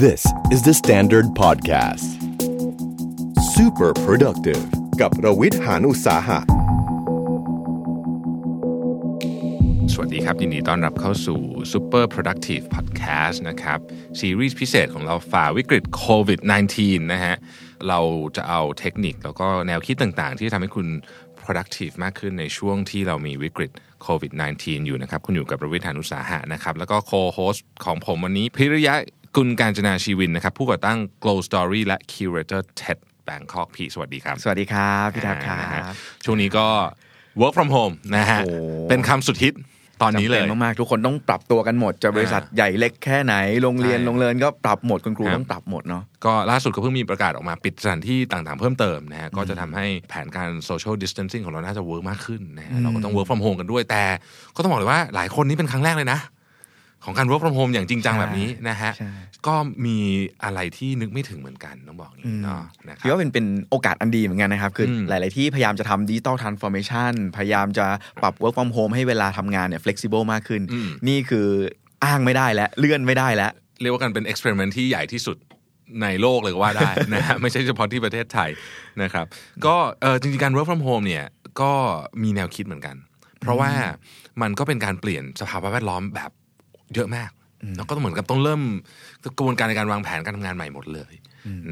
[0.00, 2.06] This is the Standard Podcast.
[3.54, 4.64] Super productive
[5.00, 6.38] กับระวิทหานุสาหะ
[9.92, 11.40] สวัสดีครับ ยินดีต้อนรับเข้าสู่
[11.72, 13.78] Super Productive Podcast นะครับ
[14.20, 16.40] ซีรีส์พิเศษของเราฝ่าวิกฤตโควิด
[16.76, 17.34] -19 นะฮะ
[17.88, 18.00] เรา
[18.36, 20.86] จะเอาเทคนิคแล้วก็แนวคิดต่างๆ ที่ทำให้คุณ
[21.42, 23.72] productive มากขึ้นในช่วงที่เรามีวิกฤต
[24.02, 28.96] โควิด -19 อยู่นะครับ คุณอยู่กับประวิทยานุสาหะนะครับ แล้วก็ co-host ของผมวันนี้พิริยะ
[29.36, 36.66] กุลการจนาชีวินนะครับผู้ก่อตั้ง Glow Story และ Curator TED Bangkok พี่สวัสดีครับ สวัสดีครับพี่ทับครันะฮะบช่วงนี้ก็
[37.40, 38.56] work from home นะฮะโอ้โห
[38.88, 39.56] เป็นคำสุดฮิต
[40.02, 54.04] ตอนนี้เลยจำป็มากๆทุกคนต้องปรับตัวกันหมดจะบริษัทอ่าใหญ่เล็กแค่ไหนโรงเรียนใช่โรงเรียนก็ปรับหมดคุณครูครับต้องปรับหมดเนาะก็ล่าสุดก็เพิ่งมีประกาศออกมาปิดสถานที่ต่างๆเพิ่มเติมนะฮะก็จะทำให้แผนการ social distancing ของเราน่าจะ work มากขึ้นนะฮะเราก็ต้อง work from home กันด้วยแต่
[54.56, 56.18] ก็ต้องบอกเลยว่าหลายคนนี่เป็นครั้งแรกเลยนะ
[57.04, 59.10] ของการ work from home อย่างจริงจังใช่แบบนี้นะฮะใช่
[59.46, 59.54] ก็
[59.86, 59.98] มี
[60.44, 67.86] อะไรที่นึกไม่ถึงเหมือนกันต้องบอกอย่างนี้เนาะนะคคิดรับว่าเป็นเป็นโอกาสอันดีเหมือนกันนะครับ คืออมหลาย ๆ ที่พยายามจะทำ digital transformation พยายามจะ
[68.22, 71.46] ปรับ work from home ให้เวลาทำงานเนี่ย flexible มากขึ้นอืมนี่คือ
[72.04, 75.36] อ้างไม่ได้แล้ว เลื่อนไม่ได้แล้ว เรียกว่ากันเป็น experiment ที่ใหญ่ที่สุด
[76.02, 78.50] ในโลกเลยก็ว่าได้นะฮะไม่ใช่เฉพาะที่ประเทศไทย
[79.02, 79.26] นะครับ
[79.66, 81.24] ก็เออจริง ๆ การ work from home เนี่ย
[81.60, 81.72] ก็
[82.22, 82.96] มีแนวคิดเหมือนกัน
[83.40, 83.70] เพราะว่า
[84.42, 86.30] มันก็เป็นการเปลี่ยนสภาพแวดล้อมแบบ
[86.94, 87.30] เยอะมาก
[87.76, 88.62] แล้วก็เหมือนกับต้องเริ่ม
[89.36, 91.12] กระบวนการในการวางแผนการทำงานใหม่หมดเลย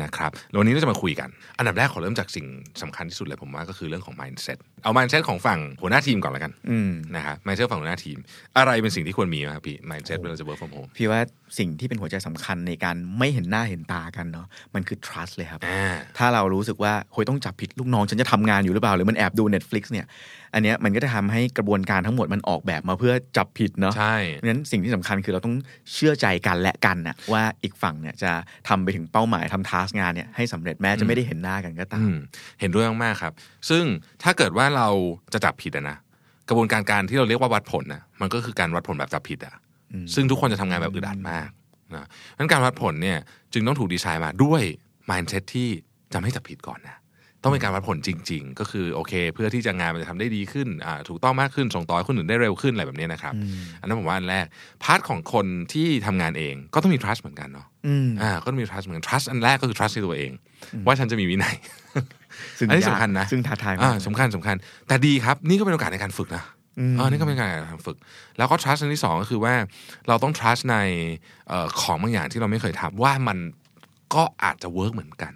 [0.02, 2.46] นะครับแล้ววันนี้เราจะมาคุยกัน อันดับแรกขอเริ่มจากสิ่ง
[2.82, 8.18] สำคัญที่สุดเลยผมว่าก็คือเรื่องของ mindset เอา mindset ของฝั่งหัวหน้าทีมก่อนแล้วกันอืมนะครับ mindset ฝั่งหัวหน้าทีม
[8.56, 11.20] อะไรเป็นสิ่งที่ควรมีไหมครับพี่ mindset เวลาจะ work from home พี่ว่า
[11.58, 15.84] สิ่งที่เป็นหัวใจสำคัญในการไม่เห็นหน้าเห็นตากันเนาะมันคือ trust เลยครับอ่า
[16.18, 20.06] ถ้าเรารู้สึกว่าโหยต้องจับผิดลูกน้องฉันจะทำงานอยู่หรือเปล่าหรือมันแอบดู Netflix เนี่ย
[20.54, 25.54] อันเนี้ยมันก็จะทำให้กระบวนการทั้งหมดมันออกแบบมาเพื่อจับผิดเนาะใช่เพราะฉะนั้นสิ่งที่สำคัญคือเราต้อง
[25.92, 28.32] เชื่อใจกันและกันนะว่าอีกฝั่งเนี่ยจะ
[28.68, 32.18] ทำไปถึงเป้าหมายทำทาสงานเนี่ยให้สำเร็จแม้จะไม่ได้เห็นหน้ากันก็ตามอืม
[32.60, 33.32] เห็นด้วยมากๆครับ
[33.68, 33.84] ซึ่ง
[34.22, 34.88] ถ้าเกิดว่าเรา
[35.32, 35.96] จะจับผิดอะนะ
[36.48, 39.54] กระบวนการการที่เราเรียกว่าวัดผลนะมันก็คือการวัดผลแบบจับผิดอะ
[40.14, 41.48] ซึ่งทุกคนจะทำงานแบบอึดอัดมาก
[41.94, 42.06] นะ
[42.38, 43.18] งั้นการวัดผลเนี่ย
[43.52, 44.62] จึงต้องถูกดีไซน์มาด้วย
[45.10, 45.68] mindset ที่
[46.12, 46.96] จะไม่จับผิดก่อนนะ
[47.42, 53.34] ต้องเป็นการวัดผลจริง ๆ ก็คือโอเค เพื่อที่จะงานมันจะทำได้ดีขึ้นอ่าถูกต้องมากขึ้นส่งต่อให้คนอื่นได้เร็วขึ้นอะไรแบบนี้นะครับ
[53.80, 54.46] อันนั้นผมว่าอันแรก
[54.82, 60.32] part ของคนที่ทำงานเองก็ต้องมี trust เหมือนกันเนาะอืมอ่าก็ต้องมี trust เหมือนกัน trust อันแรกก็คือ trust ในตัวเอง
[60.86, 61.56] ว่าฉันจะมีวินัย
[62.58, 64.56] ซึ่งอันนี้ยากสำคัญนะซึ่งท้าทายมากอ่าสำคัญสำคัญ
[64.88, 66.44] แต่ดีครับนี่ก็เป็นโอกาสในการฝึกนะ
[66.78, 67.96] อืมเออนี่ก็เป็นโอกาสในการฝึก
[68.38, 69.54] แล้วก็ trust อันที่สองก็คือว่า
[70.08, 70.76] เราต้อง trust ใน
[71.48, 73.38] เอ่อของบางอย่างที่เราไม่เคยทำว่ามัน
[74.14, 75.32] ก็อาจจะ work เหมือนกัน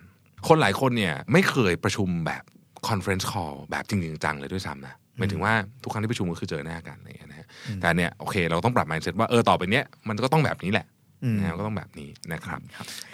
[0.48, 2.42] คนหลายคนเนี่ยไม่เคยประชุมแบบ
[2.88, 7.46] conference call แบบจริงๆจังๆเลยด้วยซ้ำนะหมายถึงว่าทุกครั้งที่ประชุมก็คือเจอหน้ากันอะไรอย่างเงี้ยนะฮะ
[7.80, 10.86] แต่เนี่ยโอเคเราต้องปรับ mindset ว่าเออต่อไปเนี้ยมันก็ต้องแบบนี้แหละ
[11.24, 12.60] อืมนะฮะก็ต้องแบบนี้นะครับ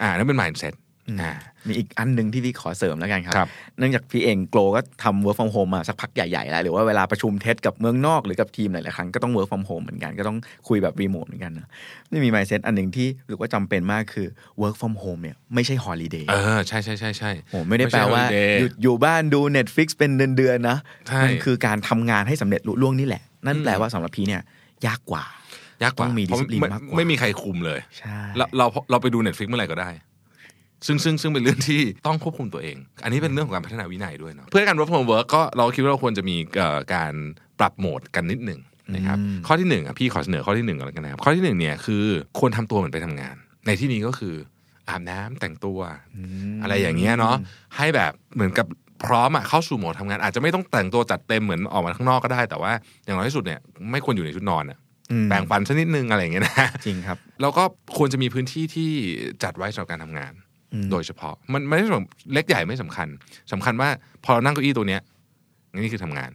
[0.01, 0.90] อ่านั่นเป็น mindset อ่า
[1.67, 11.67] มีอีกอันหนึ่งที่พี่ขอเสริมแล้วกันครับครับ เนื่องจากพี่เองโกลก็ทำ work from home มาสักพักใหญ่ ๆ แล้ว หรือว่าเวลาประชุมเทสกับเมืองนอกหรือกับทีมหลายๆครั้งก็ต้อง work from home เหมือนกันก็ต้องคุยแบบรีโมทเหมือนกันนะ
[12.11, 14.27] นี่มี mindset อันหนึ่งที่รู้สึกว่าจำเป็นมากคือ
[14.61, 20.77] work from home เนี่ยไม่ใช่ holiday เออใช่ใช่ใช่ใช่โอ้ไม่ได้แปลว่าไม่ใช่ holiday หยุดอยู่บ้านดู Netflix เป็นเดือนๆนะ
[21.07, 24.41] ใช่มันคือการทำงานให้สำเร็จลุล่วงนี่แหละ นั่นแปลว่าสำหรับพี่เนี่ย
[24.87, 25.25] ยากกว่า
[25.83, 29.89] ยากกว่าต้องมีเพราะ discipline ไม่มากกว่าไม่มีใครคุมเลยใช่เราเราเราไปดู Netflix เมื่อไหร่ก็ได้
[30.85, 37.13] ซึ่งซึ่งซึ่งเป็นเรื่องที่ต้องควบคุมตัวเอง อันนี้เป็นเรื่องของการพัฒนาวินัยด้วยเนาะเพื่อการ work from work ก็เราคิดว่าเราควรจะมีเอ่อการ
[37.59, 38.59] ปรับโหมดกันนิดหนึ่ง
[38.95, 42.03] นะครับข้อที่หนึ่งอะพี่ขอเสนอข้อที่หนึ่งก่อนแล้วกันนะครับข้อที่หนึ่งเนี่ยคือ
[42.39, 44.35] ควรทำตัวเหมือนไปทำงาน ในที่นี้ก็คือ
[44.89, 45.79] อาบน้ำแต่งตัว
[46.61, 47.35] อะไรอย่างเงี้ยเนาะ
[47.77, 48.67] ให้แบบเหมือนกับ
[49.05, 52.71] พร้อมอะเข้าสู่โหมดทำงาน อาจจะไม่ต้องแต่งตัวจัดเต็มเหมือนออกมาข้างนอกก็ได้ แต่ว่า
[53.05, 53.59] อย่างน้อยที่สุดเนี่ย
[53.91, 54.77] ไม่ควรอยู่ในชุดนอนอะ
[55.11, 57.63] อืมแปรงฟันสักนิดนึงอะไรอย่างเงี้ยนะจริงครับ แล้วก็
[57.97, 58.89] ควรจะมีพื้นที่ที่
[59.43, 60.33] จัดไว้สำหรับการทำงาน
[60.91, 63.07] โดยเฉพาะ มันไม่ใช่ส่วนเล็กใหญ่ไม่สำคัญ
[63.51, 63.89] สำคัญว่า
[64.23, 65.01] พอเรานั่งเก้าอี้ตัวเนี้ย
[65.83, 66.31] นี่คือทำงาน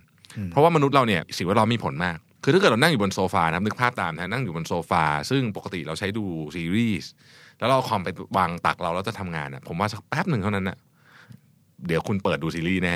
[0.51, 6.25] เพราะว่ามนุษย์เราเนี่ยสิ่งแวดล้อมมีผลมาก คือถ้าเกิดเรานั่งอยู่บนโซฟานะครับนึกภาพตามนะนั่งอยู่บนโซฟา ซึ่งปกติเราใช้ดู
[6.55, 7.11] ซีรีส์
[7.59, 10.77] แล้วเราเอาคอมไปวางตักเราแล้วจะทำงานอะผมว่าสักแป๊บหนึ่งเท่านั้นน่ะ
[11.87, 12.95] เดี๋ยวคุณเปิดดูซีรีส์แน่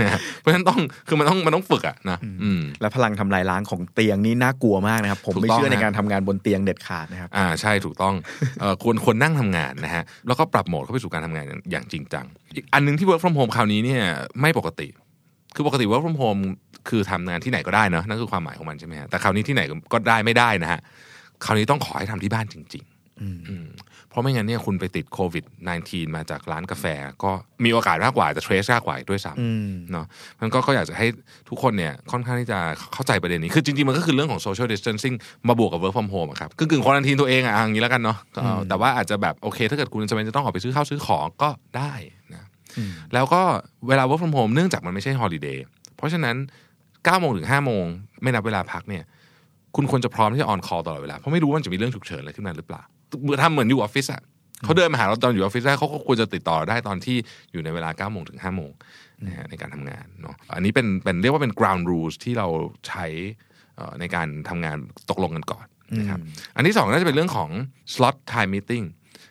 [0.00, 0.78] นะฮะเพราะฉะนั้นต้อง
[1.08, 8.14] คือมันต้องมันต้องฝึกอะนะอืมและพลังทำลายล้างของเตียงนี่น่ากลัวมากนะครับ ผมถูกไม่ต้องเชื่อในฮะการทำงานบนเตียงเด็ดขาดนะครับอ่าใช่ถูกต้อง
[8.60, 14.02] เอ่อควรควรนั่งทำงานนะฮะแล้วก็ปรับโหมดเข้าไปสู่การทำงานอย่างอย่างจริงจัง อีกอันหนึงที่ work from home คราวนี้เนี่ย
[14.40, 14.88] ไม่ปกติ
[15.54, 16.40] คือปกติ work from home
[16.88, 19.62] คือทำงานที่ไหนก็ได้เนอะนั่นคือความหมายของมันใช่ไหมฮะแต่คราวนี้ที่ไหน
[19.92, 20.80] ก็ได้ไม่ได้นะฮะ
[21.44, 22.95] คราวนี้ต้องขอให้ทำที่บ้านจริงอืม
[24.08, 25.44] เพราะไม่งั้นเนี่ยคุณไปติดโควิด
[25.80, 26.84] -19 มาจากร้านกาแฟ
[27.24, 27.30] ก็
[27.64, 30.06] มีโอกาสมากกว่าจะเทรสยากกว่าอีกด้วยซ้อืมำเนาะ
[30.40, 31.06] มันก็ก็อยากจะให้
[31.48, 32.58] ทุกคนเนี่ยค่อนข้างที่จะ
[32.92, 35.16] เข้าใจประเด็นนี้ คือจริงๆ มันก็คือเรื่องของ social distancing
[35.48, 41.92] มาบวกกับ work from home อะครับกึ่งๆควอนตีนตัวเองอะอะอย่างนี้แล้วกันเนาะก็เอาแต่ว่าอาจจะแบบโอเค ถ้าเกิดคุณจำเป็นจะต้องออกไปซื้อข้าวซื้อของก็ได้
[42.34, 42.44] นะ
[43.14, 43.42] แล้วก็
[43.88, 45.58] เวลา work from home เนื่องจากมันไม่ใช่ holiday
[45.96, 46.36] เพราะฉะนั้น
[46.76, 47.84] 9โมงถึง5โมง
[48.22, 49.04] ไม่นับเวลาพักเนี่ย
[49.76, 52.82] คุณควรจะพร้อมที่จะ on call ตลอดเวลาเพราะไม่รู้ว่ามันจะมีเรื่องฉุกเฉินอะไรขึ้นมาหรือเปล่า
[53.22, 54.22] เหมือนทำเหมือนอยู่ออฟฟิศอะ
[54.64, 57.16] เขาเดินมาหาเราตอนอยู่ออฟฟิศได้เขาก็ควรจะติดต่อได้ตอนที่
[57.52, 58.70] อยู่ในเวลา9โมงถึง5โมง
[59.26, 62.48] นะฮะในการทำงานเนาะอันนี้เป็นเป็นเรียกว่าเป็น ground rules ที่เรา
[62.88, 63.06] ใช้
[63.76, 64.76] เอ่อในการทำงาน
[65.10, 65.66] ตกลงกันก่อน
[65.98, 66.20] นะครับ
[66.56, 67.50] อันที่สองน่าจะเป็นเรื่องของ
[67.94, 68.86] slot time meeting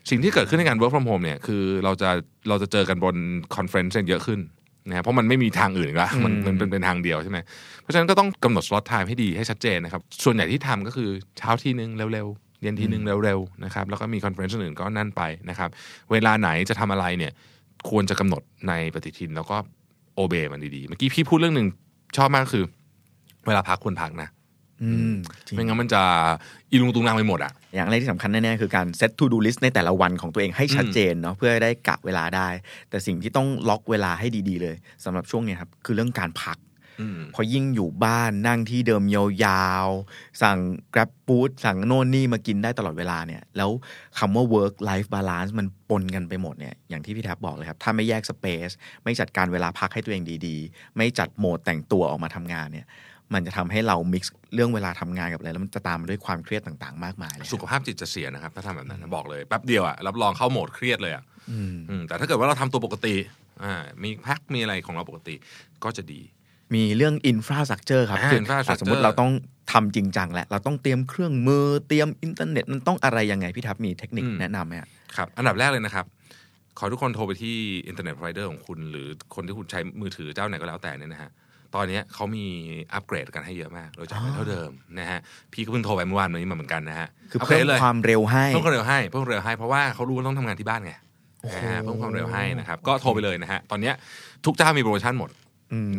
[0.10, 2.10] สิ่งที่เกิดขึ้นในการ work from home เนี่ยคือเราจะ
[2.50, 3.16] เราจะเจอกันบน
[3.56, 4.40] conference เยอะขึ้น
[4.88, 7.40] นะฮะเพราะมันไม่มีทางอื่นอีกละมันมันเป็นเป็นทางเดียวใช่ไหม
[7.82, 15.70] เพราะฉะนั้นก็ต้องกำหนด slot time ให้ดีให้ชัดเจนนะครับ ส่วนใหญ่ที่ทำก็คือเช้าทีนึงเร็ว ๆเย็นทีนึงเร็วๆนะครับแล้วก็มี conference อื่นก็นั่นไปนะครับ
[16.12, 17.32] เวลาไหนจะทำอะไรเนี่ย
[17.90, 19.58] ควรจะกำหนดในปฏิทินแล้วก็
[20.16, 21.68] โอเบมันดีๆ เมื่อกี้พี่พูดเรื่องหนึ่ง
[22.18, 22.64] ชอบมากคือ
[23.48, 24.30] เวลาพักควรพักนะ
[24.84, 25.16] อืม
[25.46, 26.02] จริงไม่งั้นมันจะ
[26.72, 32.48] อีลุงตุงนางไปหมดอะ อย่างแรกที่สำคัญแน่ๆ คือการ set to do list ในแต่ละวันของตัวเองให้ชัดเจนเนาะเพื่อได้กะเวลาได้
[32.90, 36.65] แต่สิ่งที่ต้องล็อกเวลาให้ดีๆเลยสำหรับช่วงเนี้ยครับ คือเรื่องการพักอืม
[37.34, 40.58] พอยิ่งอยู่บ้านนั่งที่เดิมยาวๆ สั่ง
[40.94, 43.70] grab food สั่งโน่นนี่มากินได้ตลอดเวลาเนี่ย แล้ว
[44.20, 52.88] คำว่า work life balance มันปนกันไปหมดเนี่ย อย่างที่พี่แท็บบอกเลยครับ ถ้าไม่แยก space ไม่จัดการเวลาพักให้ตัวเองดีๆ ไม่จัดโหมดแต่งตัวออกมาทำงานเนี่ย
[53.34, 63.16] มันจะทำให้เรา mix เรื่องเวลาทำงานกับอะไร แล้วมันจะตามมาด้วยความเครียดต่างๆ มากมายเลยสุขภาพจิตจะเสียนะครับ ถ้าทำแบบนั้นนะบอกเลยแป๊บเดียวอะรับรองเข้าโหมดเครียดเลยอะอืมแต่ถ้าเกิดว่าเราทำตัวปกติ
[63.64, 65.36] อ่า มีพักมีอะไรของเราปกติ
[65.84, 66.22] ก็จะดี
[66.74, 69.32] มีเรื่อง infrastructure ครับอ่าคือ infrastructure สมมติเราต้อง
[69.72, 76.06] ทำจริงจังแหละเราต้องเตรียมเครื่องมือเตรียมอินเทอร์เน็ตมันต้องอะไรยังไงพี่ทับมีเทคนิคอืมแนะนำไหมฮะครับ อันดับแรกเลยนะครับ
[76.80, 77.56] ขอทุกคนโทรไปที่
[77.88, 81.32] internet provider ของคุณหรือคนที่คุณใช้มือถือเจ้าไหนก็แล้วแต่เนี่ยนะฮะ
[81.76, 82.46] ตอนเนี้ยเขามี
[82.94, 85.20] อัปเกรดกันให้เยอะมากโดยจ่ายไม่เท่าเดิมนะฮะ
[85.54, 90.94] พี่ก็เพิ่งโทรไปเมื่อวานนี้มาเหมือนกันนะฮะคืออัปเกรดเลยเพิ่กมความเร็วให้เพิ่มความเร็วให้เพิ่มความเร็วให้เพราะว่าเขารู้ว่าต้องทำงานที่บ้านไง
[91.56, 93.94] นะฮะเพิ่มความเร็วให้นะครับก็โทรไปเลยนะฮะตอนเนี้ย
[94.46, 95.45] ทุกเจ้ามีโปรโมชั่นหมดอืม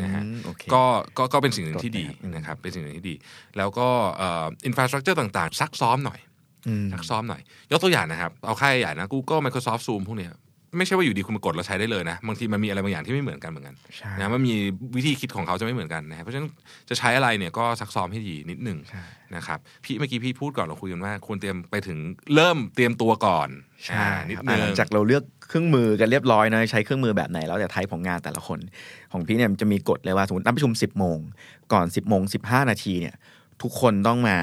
[0.03, 0.85] นะฮะโอเคก็
[1.19, 3.15] ก็ก็เป็นสิ่งหนึ่งที่ดีกดนะครับนะครับเป็นสิ่งหนึ่งที่ดี
[3.59, 6.21] แล้วก็เอินฟราสตรักเจอร์ต่างๆ ซักซ้อมหน่อย
[6.69, 7.41] อืมซักซ้อมหน่อย
[7.71, 10.33] ยกตัวอย่างนะครับ เอาค่ายใหญ่นะ Google Microsoft Zoom พวกเนี้ย
[10.79, 14.55] ไม่ใช่ว่าอยู่ดีคุณมากดแล้วใช้ได้เลยนะบางทีมันมีอะไรบางอย่างที่ไม่เหมือนกันเหมือนกันใช่นะมันมี
[14.97, 16.49] วิธีคิดของเขาจะไม่เหมือนกันนะครับเพราะฉะนั้น
[16.89, 19.03] จะใช้อะไรเนี่ยก็ซักซ้อมให้ดีนิดหนึ่งใช่
[19.37, 21.99] นะครับพี่เมื่อกี้พี่พูดก่อนเราคุยกันว่าควรเตรียมไปถึง
[22.35, 23.49] เริ่มเตรียมตัวก่อน
[23.85, 28.59] ใช่อ่านิดครับนึงหลังจากเราเลือกเครื่องมือกันเรียบร้อยนะใช้เครื่องมือแบบไหนแล้วแต่ไทป์ของงานแต่ละคน
[29.13, 31.19] ของพี่เนี่ยมันจะมีกฎเลยว่าสมมตินัดประชุม 10โมง
[31.73, 33.15] ก่อน 10โมง15นาทีเนี่ย
[33.63, 34.39] ทุกคนต้องมา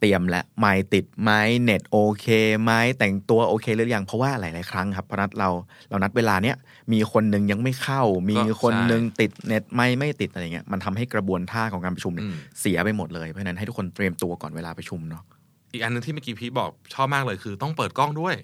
[0.00, 2.26] เตรียมและไม้ติดไม้เน็ตโอเค
[2.62, 5.48] ไม้แต่งตัวโอเคหรือยังเพราะว่าหลาย ๆ ครั้งครับเพราะนัดเรา
[5.90, 6.56] เรานัดเวลาเนี้ย
[6.92, 15.22] มีคนหนึ่งยังไม่เข้า มีคนหนึ่งติดเน็ตไม่ไม่ติดอะไรเงี้ยมันทำให้กระบวนท่าของการประชุมเนี่ยอืมเสียไปหมดเลยเพราะฉะนั้นให้ทุกคนเตรียมตัวก่อนเวลาประชุมเนาะ
[15.72, 18.34] อีกอันหนึ่งที่เมื่อกี้พี่บอกชอบมากเลยคือต้องเปิดกล้องด้วย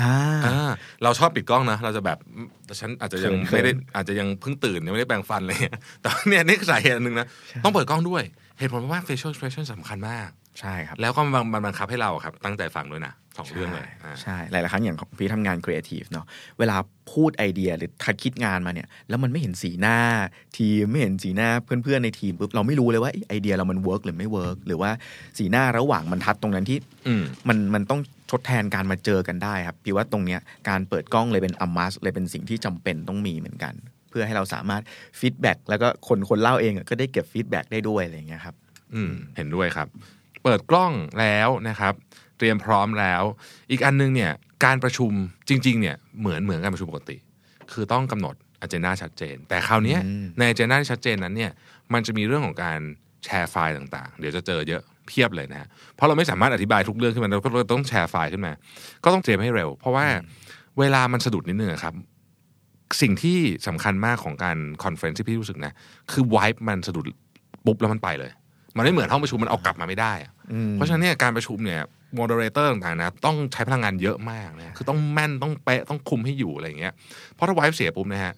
[0.00, 0.12] อ่า
[0.46, 0.70] อ่า
[1.02, 2.18] เราชอบปิดกล้องนะเราจะแบบ
[2.66, 7.26] แต่ฉันอาจจะยังเขินๆไม่ได้อาจจะยังเพิ่งตื่นยังไม่ได้แปรงฟันอะไรเลยแต่ว่าเนี่ยนี่คือสาเหตุอันหนึ่งนะ
[7.64, 8.22] ต้องเปิดกล้องด้วย
[8.58, 10.30] เหตุผลเพราะว่า facial expression สำคัญมาก
[10.60, 16.26] ใช่ครับ แล้วก็มันมันบังคับให้เราอะครับ ตั้งใจฟังด้วยนะสองเรื่องเลยอ่าใช่ หลาย ๆ ครั้งอย่างของพี่ทำงานครีเอทีฟเนาะ
[16.58, 16.76] เวลา
[17.12, 19.98] พูดไอเดียหรือทัดคิดงานมาเนี่ย แล้วมันไม่เห็นสีหน้า
[20.58, 24.90] ทีมไม่เห็นสีหน้าเพื่อน ๆ ในทีมปุ๊บเราไม่รู้เลยว่าไอเดียเรามัน work หรือไม่ work หรือว่า
[25.38, 33.74] สีหน้าระหว่างบรรทัดตรงนั้นที่อืมมันมันต้องทดแทนการมาเจอกันได้ครับพี่ว่าตรงเนี้ยการเปิดกล้องเลยเป็น a must เลยเป็นสิ่งที่จำเป็นต้องมีเหมือนกัน
[34.10, 34.82] เพื่อให้เราสามารถ
[35.20, 38.54] feedback แล้วก็คนคนเล่าเองอะก็ได้เก็บ feedback ได้ด้วยอะไรอย่างเงี้ยครับ
[38.94, 39.88] อืมเห็นด้วยครับ
[40.44, 41.94] เปิดกล้องแล้วนะครับ
[42.38, 43.22] เตรียมพร้อมแล้ว
[43.70, 44.32] อีกอันนึงเนี่ย
[44.64, 45.12] การประชุม
[45.48, 47.16] จริง ๆ เนี่ยเหมือนเหมือนการประชุมปกติ
[47.72, 51.52] คือต้องกำหนดอ g e n d a ชัดเจน แต่คราวเนี้ยอืมในอ g e n d a ที่ชัดเจนนั้นเนี่ย
[51.92, 52.78] มันจะมีเรื่องของการ
[53.24, 58.52] share file ต่างๆ เดี๋ยวจะเจอเยอะเพียบเลยนะฮะเพราะเราไม่สามารถอธิบายทุกเรื่องขึ้นมาเราก็ต้อง share file ขึ้นมา
[59.04, 60.06] ก็ต้องเตรียมให้เร็ว เพราะว่า
[60.78, 61.94] เวลามันสะดุดนิดนึงอะครับ
[63.00, 65.72] สิ่งที่สำคัญมากของการ conference ที่พี่รู้สึกนะ
[66.12, 67.04] คือ vibe มันสะดุด
[67.66, 68.30] ปุ๊บแล้วมันไปเลย
[68.76, 71.80] มันไม่เหมือนห้องประชุมมันเอากลับมาไม่ได้อะอืมเพราะฉะนั้นเนี่ยการประชุมเนี่ย
[72.14, 76.92] moderator ต่างๆนะต้องใช้พลังงานเยอะมากนะคือต้องแม่นต้องเป๊ะต้องคุมให้อยู่อะไรอย่างเงี้ย
[77.32, 78.34] เพราะถ้าไวฟ์เสียปุ๊บนะฮะ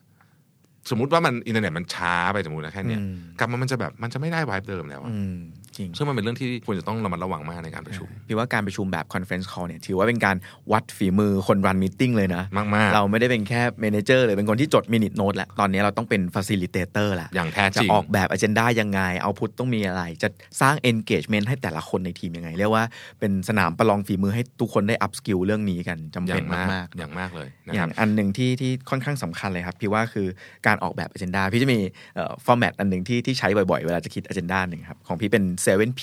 [0.90, 5.36] สมมติว่ามันอินเทอร์เน็ตมันช้าไปสมมตินะแค่เนี้ยอืมกลับมามันจะแบบมันจะไม่ได้ไวฟ์เดิมแล้วอะอืม
[5.78, 10.36] จริงซึ่งมันเป็นเรื่องที่ควรจะต้องระมัดระวังมากในการประชุมพี่ว่าการประชุมแบบ conference call เนี่ยถือว่าเป็นการ
[10.72, 20.28] วัดฝีมือคนรันมิ팅เลยนะมากๆ เราไม่ได้เป็นแค่ manager เลยเป็นคนที่จด minute note แล้วตอนนี้เราต้องเป็น facilitator แล้วอย่างแท้จจะริงออกแบบ agenda ยังไงเอาพุทต้องมีอะไร จะ
[20.60, 22.84] สร้าง engagement ให้แต่ละคนในทีมยังไง เรียกว่า
[23.20, 30.26] เป็นสนามประลองฝีมือให้ทุกคนได้ up skill เรื่องนี้กันจำอเป็ย่านงมากมากอย่างมากเลยนะๆอคย่ารับงอันหนึ่งที่ที่ค่อนข้างสำคัญเลยครับพี่ว่าคือ
[30.66, 31.78] การออกแบบ agenda พี่จะมี
[32.16, 36.02] เอ่อ format อันหนึ่งที่ที่ใช้บ่อยๆ เวลาจะคิด agenda หนึ่งครับของพี่เป็น 7P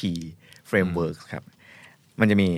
[0.69, 1.43] framework ครับ
[2.19, 2.49] มันจะมี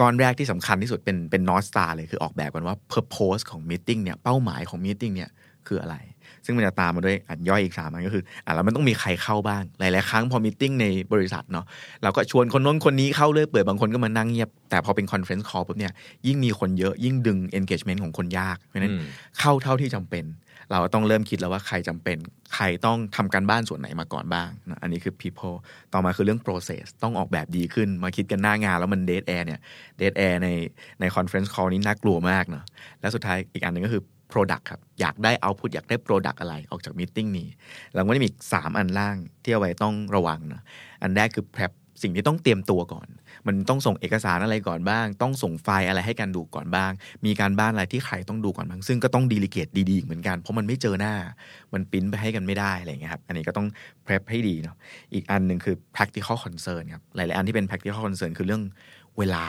[0.00, 5.30] ก้อนแรกที่สำคัญที่สุดเป็นเป็น North Star เลยคือออกแบบกันว่า purpose ของ meeting เนี่ยเป้าหมายของ meeting เนี่ย
[5.66, 5.96] คืออะไร
[6.44, 11.64] ซึ่งมันจะตามมาด้วยอันย่อยอีกสามอันก็คืออะแล้วมันต้องมีใครเข้าบ้าง หลาย ๆ ครั้งพอมีติ้งในบริษัทเนาะ
[12.02, 15.92] เราก็ชวนคนโน้นคนนี้เข้าเลยเปิดบางคนก็มานั่งเงียบ แต่พอเป็น conference call ปุ๊บเนี่ย
[16.26, 19.02] ยิ่งมีคนเยอะยิ่งดึง engagement ของคนยาก เพราะฉะนั้นอืม
[19.38, 20.24] เข้าเท่าที่จำเป็น
[20.72, 22.18] เราต้องเริ่มคิดแล้วว่าใครจำเป็น
[22.54, 25.56] ใครต้องทำการบ้านส่วนไหนมาก่อนบ้างนะอันนี้คือ people
[25.92, 29.60] ต่อมาคือเรื่อง process ต้องออกแบบดีขึ้นมาคิดกันหน้างานแล้วมัน dead air เนี่ย
[30.00, 30.48] dead air ใน
[31.00, 32.64] ใน conference call นี้น่ากลัวมากเนาะ
[33.00, 37.48] และสุดท้ายอีกอันหนึ่งก็คือ product ครับ อยากได้ output อยากได้ product อะไรออกจาก meeting นี้
[37.94, 40.62] แล้วก็จะมีอีกสามอันล่างที่เอาไว้ต้องระวังเนาะ
[41.02, 41.72] อันแรกคือ prep
[42.02, 43.08] สิ่งที่ต้องเตรียมตัวก่อน
[43.46, 46.90] มันต้องส่งเอกสารอะไรก่อนบ้าง ต้องส่งไฟล์อะไรให้กันดูก่อนบ้าง
[47.26, 51.14] มีการบ้านอะไรที่ใครต้องดูก่อนบ้าง ซึ่งก็ต้องดีลิเกตดีๆอีกเหมือนกัน เพราะมันไม่เจอหน้า
[51.72, 53.66] มันปิ้นไปให้กันไม่ได้อะไรเงี้ยครับ อันนี้ก็ต้อง
[54.06, 54.76] prep ให้ดีเนาะ
[55.14, 58.62] อีกอันหนึ่งคือ practical concern ครับ หลายๆอันที่เป็น practical concern คือเรื่อง
[59.18, 59.46] เวลา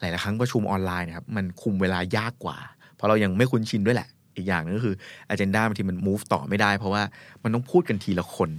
[0.00, 2.58] หลายๆครั้งประชุมออนไลน์นะครับ มันคุมเวลายากกว่า
[2.96, 4.94] เพราะเรายังไม่คุ้นชินด้วยแหละ อีกอย่างหนึงก็คือ
[5.32, 7.02] agenda บางทีมัน move ต่อไม่ได้ เพราะว่า
[7.42, 8.50] มันต้องพูดกันทีละคน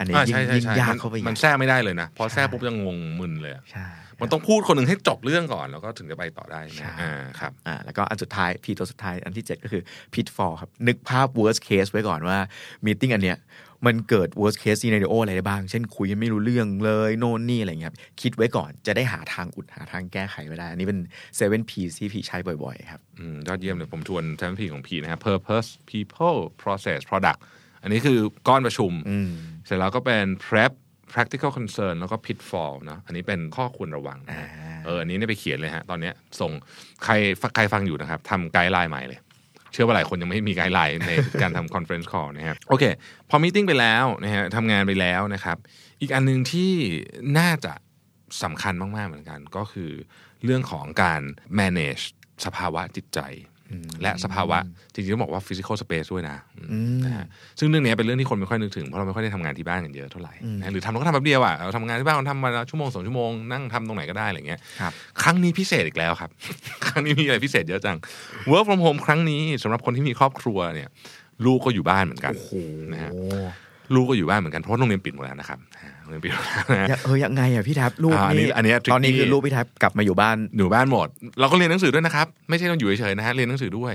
[0.00, 3.86] อันนี้อ่ายิ่งใช่ใช่ยิ่งใช่ยากมันเข้าไปอีกมันแทรกไม่ได้เลยนะ พอแทรกปุ๊บยังงงมึนเลยอะใช่
[4.20, 9.82] มันต้องพูดคนหนึ่งให้จบเรื่องก่อน แล้วก็ถึงจะไปต่อได้ใช่นะอ่าครับอ่าแล้วก็อันสุดท้ายพีตัวสุดท้ายอันที่ 7 ก็คือ
[10.14, 12.38] pitfall ครับ นึกภาพ worst case ไว้ก่อนว่า
[12.86, 13.38] meeting อันเนี้ย
[13.86, 20.98] มันเกิด worst case scenario อะไรได้บ้าง เช่นคุยกันไม่รู้เรื่องเลยโน่นนี่อะไรเงี้ยครับคิดไว้ก่อนจะได้หาทางอุดหาทางแก้ไขไว้ได้ อันนี้เป็น
[21.38, 27.40] 7 P ที่พี่ใช้บ่อยๆ ครับอืมยอดเยี่ยมเลยผมทวนแทนพีของพีนะครับ purpose people process product
[27.82, 28.18] อันนี้คือ
[28.48, 29.30] ก้อนประชุมอืม
[29.66, 30.72] เสร็จแล้วก็เป็น prep
[31.12, 36.52] practical concern แล้วก็ pitfall เนอะอันนี้เป็นข้อควรระวังนะฮะอ่าเอออันนี้เนี่ยไปเขียนเลยฮะ ตอนเนี้ยส่ง
[37.04, 37.12] ใคร
[37.54, 39.20] ใครฟังอยู่นะครับทำไกด์ไลน์ใหม่เลย
[39.72, 42.84] เชื่อว่าหลายคนยังไม่มีไกด์ไลน์ในการทำ conference call นะครับโอเค
[43.30, 45.56] พอมีติ้งไปแล้วนะฮะทำงานไปแล้วนะครับ
[46.00, 46.72] อีกอันหนึ่งที่
[47.38, 47.74] น่าจะ
[48.42, 49.90] สำคัญมาก ๆ เหมือนกัน ก็คือ
[50.44, 51.22] เรื่องของการ
[51.58, 52.04] manage
[52.44, 53.20] สภาวะจิตใจ
[54.02, 54.58] และสภาวะ
[54.92, 56.36] จริงๆต้องบอกว่า physical space ด้วยนะ
[56.72, 57.26] อืมนะฮะ
[57.58, 66.30] ซึ่งเรื่องนี้เป็นเรื่องที่คนไม่ค่อยนึกถึง เพราะเราไม่ค่อยได้ทำงานที่บ้านกันเยอะเท่าไหร่นะหรือทำเราก็ทำแบบเดียวอะเราทำงานที่บ้านเราทำวันละชั่วโมงสองชั่วโมงนั่งทำตรงไหนก็ได้อะไรเงี้ยครับครั้งนี้พิเศษอีกแล้วครับ
[66.86, 67.96] ครั้งนี้มีอะไรพิเศษเยอะจัง
[68.50, 70.88] work from home ครั้งนี้สำหรับคนที่มีครอบครัวเนี่ย
[71.44, 72.34] ลูกก็อยู่บ้านเหมือนกัน
[72.92, 73.10] นะฮะ
[73.94, 75.58] ลูกก็อยู่บ้านเหมือนกันเพราะว่าโรงเรียนปิดหมดแล้วนะครับ
[76.10, 81.08] อ่าโรงเรียนปิดหมดแล้วนะอย่าเออยังไงอะพี่แท็บลูกอ่าอันนี้นี่อันนี้ tricky ตอนนี้คือลูกพี่แท็บกลับมาอยู่บ้านอยู่บ้านหมด
[81.40, 83.94] เราก็เรียนหนังสือด้วยนะครับ ไม่ใช่ต้องอยู่เฉยๆนะฮะเรียนหนังสือด้วย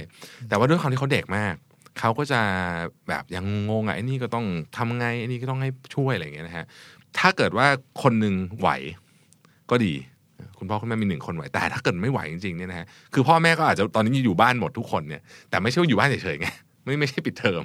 [0.49, 1.55] แต่ว่าด้วยความที่เขาเด็กมาก
[1.99, 2.41] เขาก็จะ
[3.07, 4.45] แบบยังงงอะไอ้นี่ก็ต้อง
[4.77, 6.65] ทำไงไอ้นี่ก็ต้องให้ช่วยอะไรอย่างเงี้ยนะฮะ
[7.17, 7.67] ถ้าเกิดว่า
[8.03, 8.69] คนหนึ่งไหว
[9.71, 9.93] ก็ดี
[10.59, 16.47] คุณพ่อคุณแม่มีหนึ่งคนไหวแต่ถ้าเกิดไม่ไหวจริงๆเนี่ยนะฮะคือพ่อแม่ก็อาจจะตอนนี้อยู่บ้านหมดทุกคนเนี่ยแต่ไม่ใช่ว่าอยู่บ้านเฉยๆไง
[16.85, 17.63] ไม่ไม่ใช่ปิดเทอม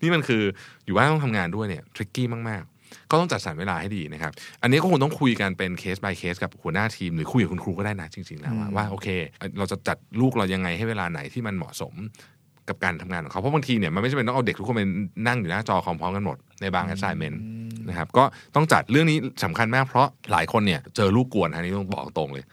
[0.00, 0.42] นี่มันคือ
[0.84, 2.73] อยู่บ้านต้องทำงานด้วยเนี่ยทริกกี้มากๆ
[3.10, 4.32] ก็ต้องจัดสรรเวลาให้ดีนะครับ
[4.62, 9.08] อันนี้ก็คงต้องคุยกันเป็นเคส by เคสกับหัวหน้าทีม หรือคุยกับคุณครูก็ได้นะจริง ๆ แล้วว่าว่าโอเค
[9.58, 11.94] เราจะจัดลูกเรายังไงให้เวลาไหนที่มันเหมาะสม
[12.68, 14.82] กับการทำงานของเขา เพราะบางทีเนี่ยมันไม่ใช่เป็นต้องเอาเด็กทุกคนไป
[15.26, 17.36] นั่งอยู่หน้าจอคอมพร้อมกันหมดในบาง assignment
[17.88, 18.24] นะครับก็
[18.54, 22.44] ต้องจัดเรื่องนี้สำคัญมากเพราะหลายคนเนี่ยเจอลูกกวนฮะนี่ต้องบอกตรงเลย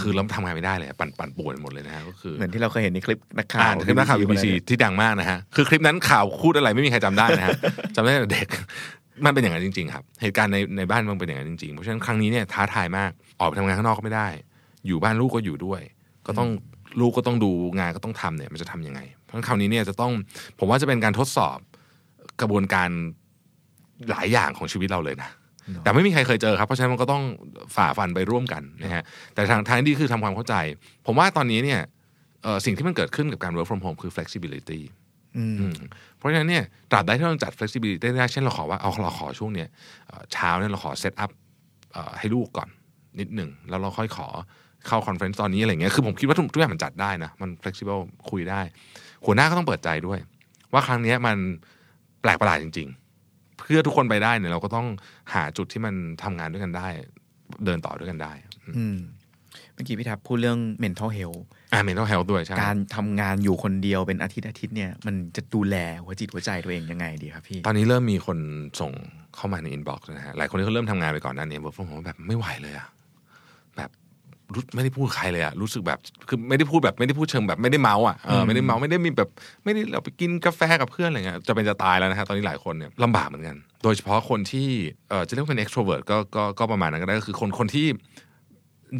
[0.00, 7.50] คือเราทำงานไม่ได้เลย ปั่นปั่นป่วนหมดเลยนะฮะก็คือเหมือนที่เราเคยเห็นในคลิปนักข่าอ่าวนคลิปนักข่าว BBC BBC ที่ดังมากนะฮะคือคลิปนั้นข่าวพูดอะไรไม่มีใครจำได้นะฮะ
[7.96, 8.48] จำได้แต่เด็ก
[9.24, 13.10] มันเป็นอย่างนั้นจริงๆครับ เหตุการณ์ในในบ้านมันเป็นอย่างนั้นจริงๆ เพราะฉะนั้นครั้งนี้เนี่ยท้าทายมาก
[13.40, 14.28] ออกไปทำงานข้างนอกก็ไม่ได้
[14.86, 15.80] อยู่บ้านลูกก็อยู่ด้วย
[16.26, 16.48] ก็ต้อง
[17.00, 20.12] ลูกก็ต้องดูงานก็ต้องทำเนี่ยมันจะทำยังไง เพราะฉะนั้นคราวนี้เนี่ยจะต้อง
[20.58, 21.58] ผมว่าจะเป็นการทดสอบ
[22.40, 22.88] กระบวนการ
[24.10, 25.30] หลายอย่างของชีวิตเราเลยนะ
[25.82, 27.22] แต่ไม่มีใครเคยเจอครับ เพราะฉะนั้นมันก็ต้อง
[27.76, 29.02] ฝ่าฟันไปร่วมกันนะฮะ
[29.34, 30.54] แต่ทางทางที่ดีคือทำความเข้าใจ
[31.06, 31.80] ผมว่าตอนนี้เนี่ย
[32.42, 35.07] เอ่อสิ่งที่มันเกิดขึ้นกับการ work from home คือ flexibility อืมอืม
[36.16, 39.68] เพราะฉะนั้นเนี่ยตราบใดที่เราจัด flexibility ได้เช่นเราขอว่าเอาเราขอช่วงเนี้ย
[40.08, 41.30] เอ่อเช้าเนี่ยเราขอ set up
[41.92, 42.68] เอ่อให้ลูกก่อน
[43.20, 44.28] นิดหนึ่งแล้วเราค่อยขอ
[44.86, 48.60] เข้า conference ตอนนี้อะไรเงี้ยคือผมคิดว่าทุกทุกอย่างมันจัดได้นะ มัน flexible คุยได้
[49.24, 50.18] หัวหน้าก็ต้องเปิดใจด้วย
[50.72, 51.36] ว่าครั้งเนี้ยมัน
[52.22, 52.88] แปลกประหลาดจริง
[53.24, 54.86] ๆ เพื่อทุกคนไปได้เนี่ยเราก็ต้อง
[55.34, 56.88] หาจุดที่มันทำงานด้วยกันได้
[57.64, 58.32] เดินต่อด้วยกันได้
[58.78, 68.38] อืมเมื่อกี้พี่ทับพูดเรื่อง mental health อ่า mental health ด้วยใช่การทำงานอยู่คนเดียวเป็นอาทิตย์อาทิตย์เนี่ยมันจะดูแลหัวจิตหัวใจตัวเองยังไงดีครับพี่ ตอนนี้เริ่มมีคน
[68.80, 68.92] ส่ง
[69.36, 72.86] เข้ามาใน inbox นะฮะหลายคนที่เขาเริ่มทำงานไปก่อนหน้านี้บอกผมแบบไม่ไหวเลยอะ
[73.76, 73.90] แบบ
[74.54, 75.98] รู้ไม่ได้พูดกับใครเลยอะรู้สึกแบบ
[76.28, 79.30] คือไม่ได้พูดแบบไม่ได้พูดเชิงแบบไม่ได้เมาท์อะเออไม่ได้เมาท์ไม่ได้มีแบบ
[79.64, 84.68] ไม่ได้เราไปกินกาแฟกับเพื่อนอะไรเงี้ยจะเป็นจะตายแล้วนะฮะตอนนี้หลายคนเนี่ยลำบากเหมือนกัน โดยเฉพาะคนที่
[85.08, 87.86] เออจะเรียกว่าเป็น extrovert ก็ก็ก็ประมาณนั้นก็ได้ก็คือคนคนที่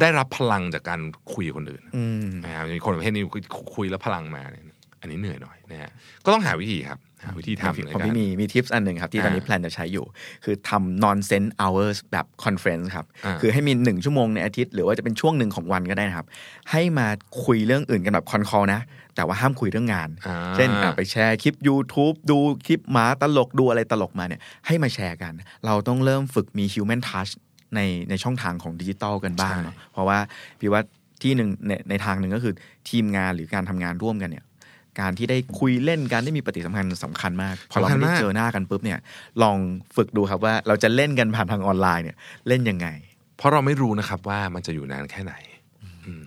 [0.01, 1.01] ได้รับพลังจากการ
[1.33, 3.41] คุยกับคนอื่นอืมนะครับมีคนประเภทนี้คุย
[3.75, 4.63] คุยแล้วพลังมาเนี่ย
[5.01, 5.91] อันนี้เหนื่อยหน่อยนะฮะ
[6.25, 10.05] ก็ต้องหาวิธีครับหาวิธีทำในของการพี่มีมี tips อันหนึ่งครับที่ตอนนี้อ่าแพลนจะใช้อยู่
[10.43, 16.27] คือทำ nonsense hours แบบ conference ครับอ่าคือให้มีหนึ่งชั่วโมงในอาทิตย์ หรือว่าจะเป็นช่วงหนึ่งของวันก็ได้นะครับ
[16.71, 17.07] ให้มา
[17.45, 18.81] คุยเรื่องอื่นกันแบบ conf call นะ
[19.15, 25.33] แต่ว่าห้ามคุยเรื่องงานอ่าเช่นอะไปแชร์คลิป YouTube ดูคลิปหมาตลกดูอะไรตลกมาเนี่ยให้มาแชร์กัน
[25.65, 27.31] เราต้องเริ่มฝึกมี human touch
[27.75, 30.19] ในในช่องทางของดิจิตอลกันบ้างเนาะเพราะว่า
[30.59, 30.81] พี่ว่า
[31.21, 32.53] ที่หนึ่งในในทางหนึ่งก็คือ
[32.89, 34.45] ทีมงานหรือการทำงานร่วมกันเนี่ย
[34.99, 38.99] การที่ได้คุยเล่นกันได้มีปฏิสัมพันธ์สำคัญมากพอเราไม่ได้เจอหน้ากันปุ๊บเนี่ย
[39.41, 39.57] ลอง
[39.95, 42.87] ฝึกดูครับว่าเราจะเล่นกันผ่านทางออนไลน์เนี่ยเล่นยังไง
[43.37, 45.33] เพราะเราไม่รู้นะครับว่ามันจะอยู่นานแค่ไหน
[46.05, 46.23] อืม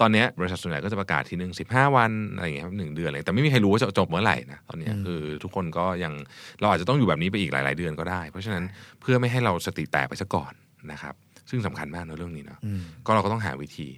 [0.00, 6.12] ตอนเนี้ยบริษัทส่วนใหญ่ก็จะประกาศทีหนึ่งสิบห้าวันอะไรอย่างเงี้ยครับหนึ่งเดือนอะไรแต่ไม่มีใครรู้ว่าจะจบเมื่อไหร่นะตอนเนี้ยอืมคือทุกคนก็ยัง
[6.60, 8.64] เราอาจจะต้องอยู่แบบนี้ไปอีกหลาย ๆ เดือนก็ได้ เพราะฉะนั้น
[9.00, 10.52] เพื่อไม่ให้เราสติแตกไปซะก่อน
[10.92, 11.14] นะครับ
[11.50, 13.88] ซึ่งสำคัญมากในเรื่องนี้เนาะอืมก็เราก็ต้องหาวิธี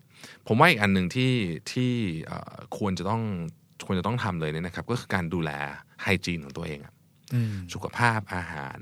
[0.46, 1.32] ผมว่าอีกอันหนึ่งที่
[1.72, 1.90] ที่
[2.26, 3.22] เอ่อควรจะต้อง
[3.86, 5.50] ควรจะต้องทำเลยเนี่ยนะครับ ก็คือการดูแล
[6.02, 6.92] ไฮจีนของตัวเองอะ
[7.34, 8.78] อืมสุขภาพอาหาร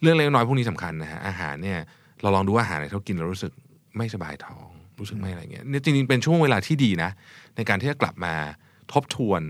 [0.00, 1.78] เรื่องเล็กน้อยพวกนี้สำคัญนะฮะอาหารเนี่ย
[2.22, 3.52] เราลองดูว่าอาหารไหนที่เรากินแล้วรู้สึก
[3.96, 4.68] ไม่สบายท้อง
[5.00, 7.10] รู้สึกไม่อะไรเงี้ยเนี่ยจริงๆเป็นช่วงเวลาที่ดีนะ
[7.56, 8.34] ในการที่จะกลับมา
[8.92, 9.42] ทบทวน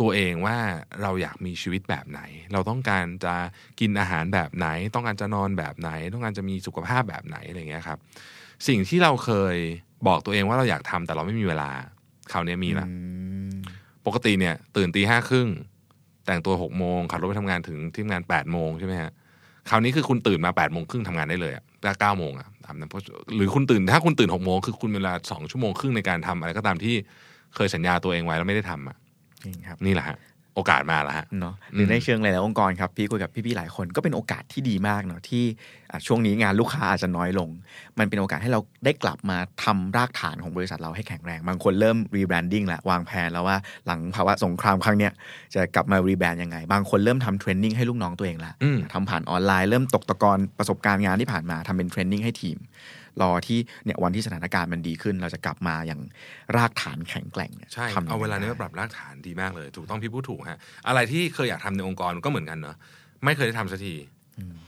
[0.00, 0.56] ตัวเองว่า
[1.02, 2.20] เราอยากมีชีวิตแบบไหน
[2.52, 3.34] เราต้องการจะ
[3.80, 7.98] กินอาหารแบบไหน ต้องการจะนอนแบบไหน ต้องการจะมีสุขภาพแบบไหนอะไรเงี้ยครับ
[8.68, 9.56] สิ่งที่เราเคย
[10.08, 11.70] บอกตัวเองว่าเราอยากทำแต่เราไม่มีเวลา
[12.32, 12.94] คราวนี้มีละอื
[13.48, 13.52] ม
[14.06, 15.48] ปกติเนี่ย ตื่นตีห้าครึ่ง
[16.26, 19.12] แต่งตัวหกโมงขับรถไปทำงานถึงที่ทำงานแปดโมงใช่ไหมฮะ
[19.68, 23.02] คราวนี้คือคุณตื่นมาแปดโมงครึ่งทำงานได้เลยอะแต่เก้าโมงอะตามนั้นเพราะ
[23.36, 26.94] หรือคุณตื่นถ้าคุณตื่นหกโมงคือคุณมีเวลาสองชั่วโมงครึ่งในการทำอะไรก็ตามที่
[27.54, 28.96] เคยสัญญาตัวเองไว้แล้วไม่ได้ทำอะ
[29.44, 30.18] จริงครับนี่แหละฮะ
[30.54, 35.44] โอกาสมาแล้วฮะเนาะหรือในเชิงหลายๆองค์กรครับพี่คุยกับพี่ๆหลายคนก็เป็นโอกาสที่ดีมากเนาะที่
[35.90, 37.48] อะช่วงนี้งานลูกค้าอาจจะน้อยลง
[37.98, 45.12] มันเป็นโอกาสให้เราได้กลับมาทำรากฐานของบริษัทเราให้แข็งแรง บางคนเริ่ม rebranding แล้ววางแผนแล้วว่าหลังภาวะสงครามครั้งเนี้ย
[45.54, 52.56] จะกลับมา rebrand ยังไง บางคนเริ่มทำ training ให้ลูกน้องตัวเองละอืมทำผ่านออนไลน์เริ่มตกตะกอนประสบการณ์งานที่ผ่านมาทำเป็น training ให้ทีม
[53.22, 56.00] รอที่เนี่ยวันที่สถานการณ์มันดีขึ้น เราจะกลับมาอย่าง
[56.56, 62.76] รากฐานแข็งแกร่งนี่ยใช่ทำยังไงเอาเวลานี้ได้มาปรับรากฐานดีมากเลย ถูกต้องพี่พูดถูกฮะอะไรที่เคยอยากทำในองค์กรก็เหมือนกันเนาะ
[63.24, 63.94] ไม่เคยได้ทำสักที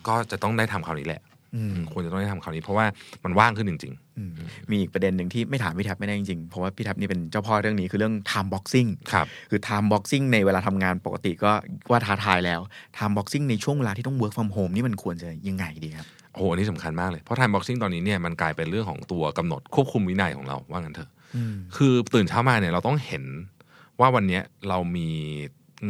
[0.08, 1.22] ก็จะต้องได้ทำคราวนี้แหละ
[1.56, 2.86] อืมควรจะต้องได้ทำคราวนี้เพราะว่า
[3.24, 4.32] มันว่างขึ้นจริงอืม
[4.70, 11.52] มีอีกประเด็นหนึ่งที่ไม่ถามพี่แท็บไม่ได้จริงๆ เพราะว่าพี่แท็บนี่เป็นเจ้าพ่อเรื่องนี้คือเรื่อง time boxing ๆครับคือ time boxing ในเวลาทำงานปกติก็
[11.90, 12.60] ว่าท้าทายแล้ว
[12.96, 21.10] time boxing ในช่วงเวลาที่ต้อง work from home นี่มันควรจะยังไงดีครับ โอ้โหอันนี้สำคัญมากเลย เพราะ time boxing ตอนนี้เนี่ยมันกลายเป็นเรื่องของตัวกำหนดควบคุมวินัยของเราว่างั้นเถอะ
[21.76, 23.24] คือตื่นเช้ามาเนี่ยเราต้องเห็น
[24.00, 25.08] ว่าวันเนี้ยเรามี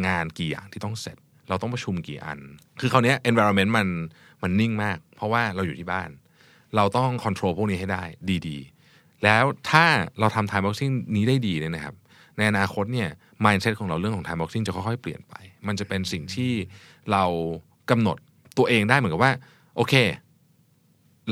[0.06, 1.16] งานกี่อย่างที่ต้องเสร็จ
[1.48, 2.38] เราต้องประชุมกี่อัน
[2.80, 3.86] คือคราวเนี้ย environment มัน
[4.42, 6.08] มันนิ่งมาก เพราะว่าเราอยู่ที่บ้าน
[6.76, 8.02] เราต้อง control พวกนี้ให้ได้
[8.48, 9.84] ดีๆ แล้วถ้า
[10.20, 11.94] เราทำ time boxing นี้ได้ดีเนี่ยนะครับ
[12.36, 13.08] ในอนาคตเนี่ย
[13.44, 15.34] mindset ของเราเรื่องของ time boxing จะค่อยๆเปลี่ยนไป
[15.66, 16.52] มันจะเป็นสิ่งที่
[17.12, 17.24] เรา
[17.90, 18.16] กำหนด
[18.58, 19.32] ตัวเองได้เหมือนกับว่า
[19.76, 19.94] โอเค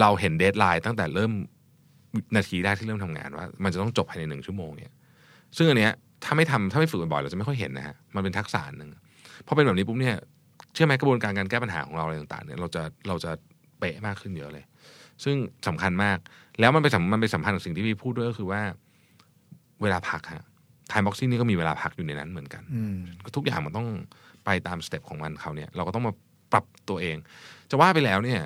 [0.01, 1.33] เราเห็น deadline ตั้งแต่เริ่ม
[2.37, 4.93] นาทีแรกที่เริ่มทำงานว่า มันจะต้องจบภายในหนึ่งชั่วโมงเนี่ย
[5.57, 5.93] ซึ่งอันเนี้ย
[6.25, 8.91] ถ้าไม่ทำถ้าไม่ฝึกบ่อยๆเราจะไม่ค่อยเห็นนะฮะมันเป็นทักษะหนึ่ง
[9.47, 10.17] พอเป็นแบบนี้ปุ๊บเนี่ย
[10.75, 13.31] เชื่อไหมกระบวนการการแก้ปัญหาของเราอะไรต่างๆเนี่ยเราจะเราจะ
[13.79, 14.65] เป๊ะมากขึ้นเยอะเลย
[15.25, 15.37] ซึ่ง
[15.69, 16.19] สำคัญมาก
[16.61, 18.61] แล้วมันไปสัมมันไปสัมพันธ์กับสิ่งที่พี่พูดด้วยก็คือว่า
[19.83, 20.45] เวลาพักฮะ
[20.89, 22.97] time boxing นี่ก็มีเวลาพักอยู่ในนั้นเหมือนกันอืม
[23.37, 23.89] ทุกอย่างมันต้อง
[24.45, 26.13] ไปตาม step ของมันเขาเนี่ย เราก็ต้องมา
[26.53, 27.17] ปรับตัวเอง
[27.71, 28.41] จะว่าไปแล้วเนี่ย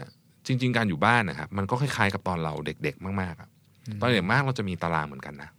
[0.47, 3.49] จริง ๆ การอยู่บ้านนะครับมันก็คล้ายๆกับตอนเราเด็กๆ มากๆอะ
[4.01, 5.51] ตอนเด็กมากเราจะมีตารางเหมือนกันนะ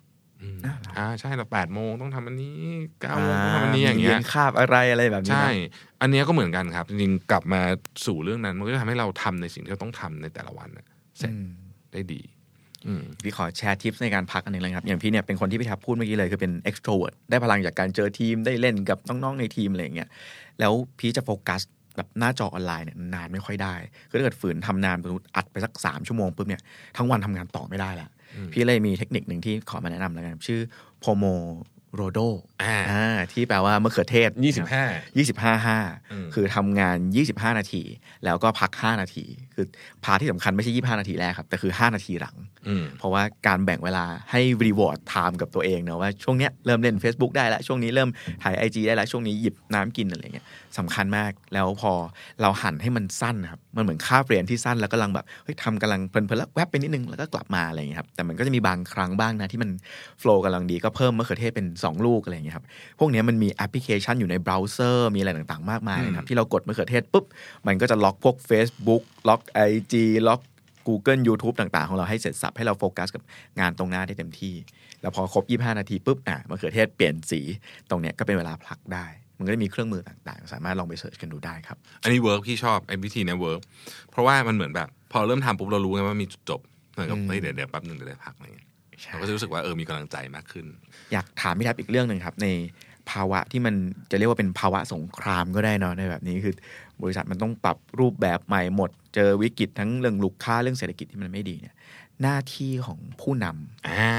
[0.41, 0.58] อืม
[0.98, 2.56] อ่าใช่เราแปดโมงต้องทำอันนี้
[3.02, 5.50] เก้าโมงต้องทำอันนี้อย่างเงี้ยเรียนคาบอะไรอะไรแบบนี้นะใช่
[6.02, 7.62] อันเนี้ยก็เหมือนกันครับ จริงๆกลับมา
[8.06, 10.86] สู่เรื่องนั้น มันก็จะทำให้เราทำในสิ่งที่เราต้องทำในแต่ละวันน่ะ
[11.17, 11.48] เสร็จอืม
[11.93, 12.22] ได้ดี
[12.88, 20.10] อืมพี่ขอแชร์ทิปในการพักอันหนึงเลยครับ อย่างพี่เนี่ยเป็นคนที่พี่ทับพูดเมื่อกี้เลยคือเป็น extrovert ได้พลังจากการเจอทีมได้เล่นกับน้องๆในทีมอะไรอย่างเงี้ย
[20.60, 21.62] แล้วพี่จะโฟกัส
[21.95, 23.73] แบบหน้าจอออนไลน์เนี่ยนานไม่ค่อยได้
[24.10, 26.62] คือถ้าเกิดฝืนทำนานสมมติอัดไปสักสามชั่วโมงปุ๊บเนี่ย
[26.97, 28.10] ทั้งวันทำงานต่อไม่ได้แล้ว
[28.51, 30.60] พี่เลยมีเทคนิคหนึ่งที่ขอมาแนะนำแล้วกันชื่อ
[31.03, 32.19] Pomo โรโด
[32.63, 32.77] อ่า
[33.32, 34.84] ที่แปลว่ามะเขือเทศยี่สิบห้า
[35.17, 35.77] ยี่สิบห้าห้า
[36.12, 37.84] อืมคือทำงาน 25 นาที
[38.25, 39.25] แล้วก็พัก 5 นาที
[39.56, 39.65] คือ
[40.04, 42.36] part ที่สำคัญไม่ใช่ 25 นาทีแรกครับ แต่คือ 5 นาทีหลัง
[42.67, 48.10] อืมเพราะว่าการแบ่งเวลาให้ reward time กับตัวเองเนาะว่าช่วงเนี้ยเริ่มเล่น Facebook ได้แล้วช่วงนี้เริ่ม
[48.43, 50.45] ถ่าย IG ได้แล้วช่วงนี้หยิบน้ำกินอะไรเงี้ย
[50.77, 51.91] สำคัญมากแล้วพอ
[52.41, 59.69] เราหั่นให้มันสั้นนะครับ มันเหมือนคาบเรียนที่สั้นแล้วกำลังแบบเฮ้ยทำกำลังเพลินๆแล้วแวบไปนิดนึงแล้วก็กลับมาอะไรเงี้ยครับแต่มันก็จะมีบางครั้งบ้างนะที่มัน
[60.19, 62.65] flow กำลังดีก็เพิ่มมะเขือเทศเป็น2 ลูกอะไรเงี้ยครับ
[63.00, 67.26] พวกเนี้ยมันมีแอปพลิเคชันอยู่ในเบราว์เซอร์มีอะไรต่างๆ มากมายเลยครับ ที่เรากดมะเขือเทศปุ๊บ
[67.67, 69.41] มันก็จะล็อกพวก Facebook ล็อก
[69.72, 69.93] IG
[70.28, 70.41] ล็อก
[70.88, 73.24] Google YouTube ต่างๆ ของเราให้เสร็จสรรพให้เราโฟกัสกับ
[73.60, 74.56] งานตรงหน้าได้เต็มที่
[75.02, 77.41] แล้วพอครบ 25 นาทีปุ๊บอะมะเขือเทศเปลี่ยนสี
[77.89, 79.06] ตรงเนี้ยก็เป็นเวลาพักได้
[79.38, 83.62] มันก็จะมีเครื่องมือต่างๆ สามารถลองไป search กันดูได้ครับอันนี้ work พี่ชอบไอ้วิธีเนี้ย work
[84.12, 86.62] เพราะว่ามันเหมือนแบบ พอเริ่มทำปุ๊บเรารู้ไงว่ามีจุดจบ
[86.93, 88.67] เหมือนกับเฮ้ยเดี๋ยวเดี๋ยวแป๊บหนึ่งเดี๋ยวได้พักอะไรเงี้ย
[89.10, 90.65] เราก็จะรู้สึกว่าเออมีกำลังใจมากขึ้น
[91.13, 92.47] อยากถามพี่แท็บอีกเรื่องหนึ่งครับ ใน
[93.12, 93.75] ภาวะที่มัน
[94.12, 96.56] จะเรียกว่าเป็นภาวะสงครามก็ได้เนอะในแบบนี้คือ
[97.01, 101.75] บริษัทมันต้องปรับรูปแบบใหม่หมด เจอวิกฤตทั้งเรื่องลูกค้าเรื่องเศรษฐกิจที่มันไม่ดีเนี่ย
[102.21, 104.12] หน้าที่ของผู้นำอ่า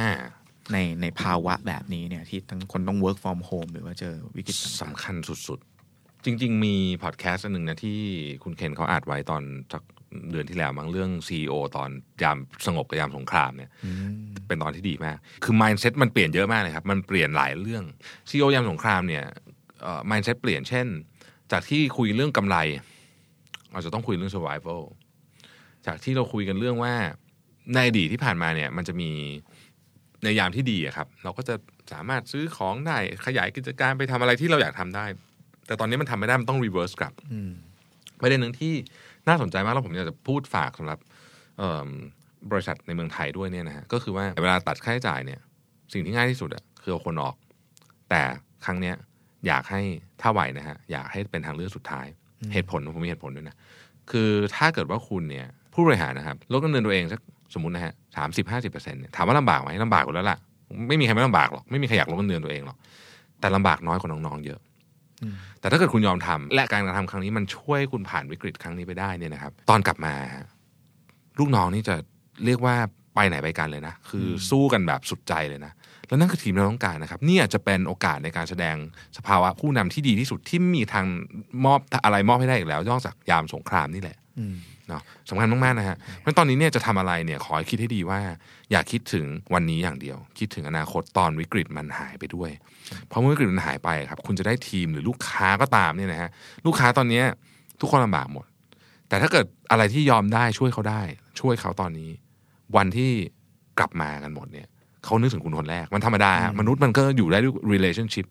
[0.72, 7.98] ในในภาวะแบบนี้เนี่ย ที่ทั้งคนต้อง work from home หรือว่าเจอวิกฤตต่างๆสำคัญสุดๆ จริง ๆ มีพอดแคสต์อันหนึ่งนะที่
[8.42, 9.82] คุณเคนเขาอัดไว้ตอนสัก
[10.31, 11.90] เดือนที่แล้วมั้งเรื่อง CEO ตอน
[12.22, 13.70] ยามสงบกับยามสงครามเนี่ย
[14.46, 17.85] เป็นตอนที่ดีมาก คือ mindset มันเปลี่ยนเยอะมากเลยครับมันเปลี่ยนหลายเรื่อง
[18.29, 19.24] CEO ยามสงครามเนี่ย
[19.83, 20.87] เอ่อ mindset เปลี่ยนเช่น
[21.53, 22.57] จากที่คุยเรื่องกำไร
[23.72, 24.83] เราจะต้องคุยเรื่อง survival
[25.87, 26.94] จากที่เราคุยกันเรื่องว่า
[27.74, 29.11] ในอดีตที่ผ่านมาเนี่ย มันจะมี
[30.24, 31.55] ในยามที่ดีอะครับ เราก็จะ
[31.92, 35.07] สามารถซื้อของได้ขยายกิจการไปทำอะไรที่เราอยากทำได้
[35.66, 37.53] แต่ตอนนี้มันทำไม่ได้ มันต้อง reverse กลับอืม
[38.20, 38.74] ประเด็นหนึ่งที่
[39.28, 40.98] น่าสนใจมากแล้วผมอยากจะพูดฝากสำหรับ
[41.58, 41.88] เอิ่ม
[42.50, 45.40] บริษัทในเมืองไทยด้วยเนี่ยนะฮะก็คือว่าเวลาตัดค่าใช้จ่ายเนี่ย
[45.92, 47.34] สิ่งที่ง่ายที่สุดอะคือเอาคนออก
[48.10, 48.20] แต่
[48.64, 48.94] ครั้งเนี้ย
[49.46, 49.80] อยากให้
[50.20, 52.06] ถ้าไหวนะฮะอยากให้เป็นทางเลือกสุดท้าย
[52.52, 53.56] เหตุผลผมมีเหตุผลด้วยนะ
[54.10, 57.20] คือถ้าเกิดว่าคุณเนี่ยผู้บริหารนะครับลดเงินเดือนตัวเองสัก
[57.54, 60.38] สมมตินะฮะสามสิบห้าสิบเปอร์เซ็นต์เนี่ยถามว่าลำบากไหมลำบากอยู่แล้วล่ะ
[60.88, 62.76] ไม่มีใครไม่ลำบากหรอกไม่มีใครอยากลดเงินเดือนตัวเองหรอก
[63.40, 64.60] แต่ลำบากน้อยกว่าน้องๆเยอะ
[65.60, 70.46] แต่ถ้าเกิดคุณยอมทำและการกระทำครั้งนี้มันช่วยคุณผ่านวิกฤตครั้งนี้ไปได้เนี่ยนะครับ ตอนกลับมาฮะ
[71.38, 71.94] ลูกน้องนี่จะ
[72.44, 72.76] เรียกว่า
[73.14, 75.72] ไปไหนไปกันเลยนะ คือสู้กันแบบสุดใจเลยนะ
[76.08, 78.76] แล้วนั่นคือทีมเราต้องการนะครับ นี่อาจจะเป็นโอกาสในการแสดง
[79.16, 81.06] สภาวะผู้นำที่ดีที่สุดที่มีทาง
[81.64, 84.54] มอบอะไรมอบให้ได้อีกแล้วนอกจากยามสงครามนี่แหละอืม
[84.88, 88.20] เนาะสำคัญมากๆนะฮะเพราะตอนนี้เนี่ยจะทำอะไรเนี่ยขอให้คิดให้ดีว่า
[88.70, 92.51] อย่าคิดถึงวันนี้อย่างเดียว คิดถึงอนาคตตอนวิกฤตมันหายไปด้วย
[93.09, 96.31] เพราะเมื่อวิกฤตมันหายไปครับ คุณจะได้ทีมหรือลูกค้าก็ตามเนี่ยนะฮะ
[96.66, 97.25] ลูกค้าตอนเนี้ย
[97.81, 98.47] ทุกคนลำบากหมด
[99.09, 101.03] แต่ถ้าเกิดอะไรที่ยอมได้ช่วยเขาได้
[101.40, 102.11] ช่วยเขาตอนนี้
[102.77, 103.11] วันที่
[103.79, 104.66] กลับมากันหมดเนี่ย
[105.05, 108.27] เขานึกถึงคุณคนแรก มันธรรมดาฮะมนุษย์มันก็อยู่ได้ด้วย relationship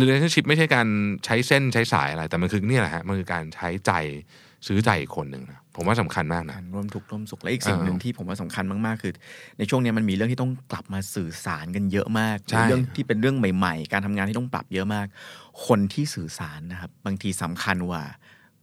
[0.00, 0.86] relationship ไม่ใช่การ
[1.24, 3.92] ใช้เส้นใช้สายอะไร แต่มันคือเนี่ยแหละฮะมันคือการใช้ใจ
[4.66, 9.12] ซื้อใจอีกคนหนึ่งนะ ผมว่าสำคัญมากนะการร่วมทุกข์ร่วมสุขและอีกสิ่งเออหนึ่งที่ผมว่าสำคัญมากๆคือ
[9.58, 15.06] ในช่วงเนี้ยมันมีเรื่องที่ต้องกลับมาสื่อสารกันเยอะมากใช่เรื่องที่เป็นเรื่องใหม่ ๆ การทำงานที่ต้องปรับเยอะมาก
[15.66, 18.04] คนที่สื่อสารนะครับบางทีสำคัญกว่า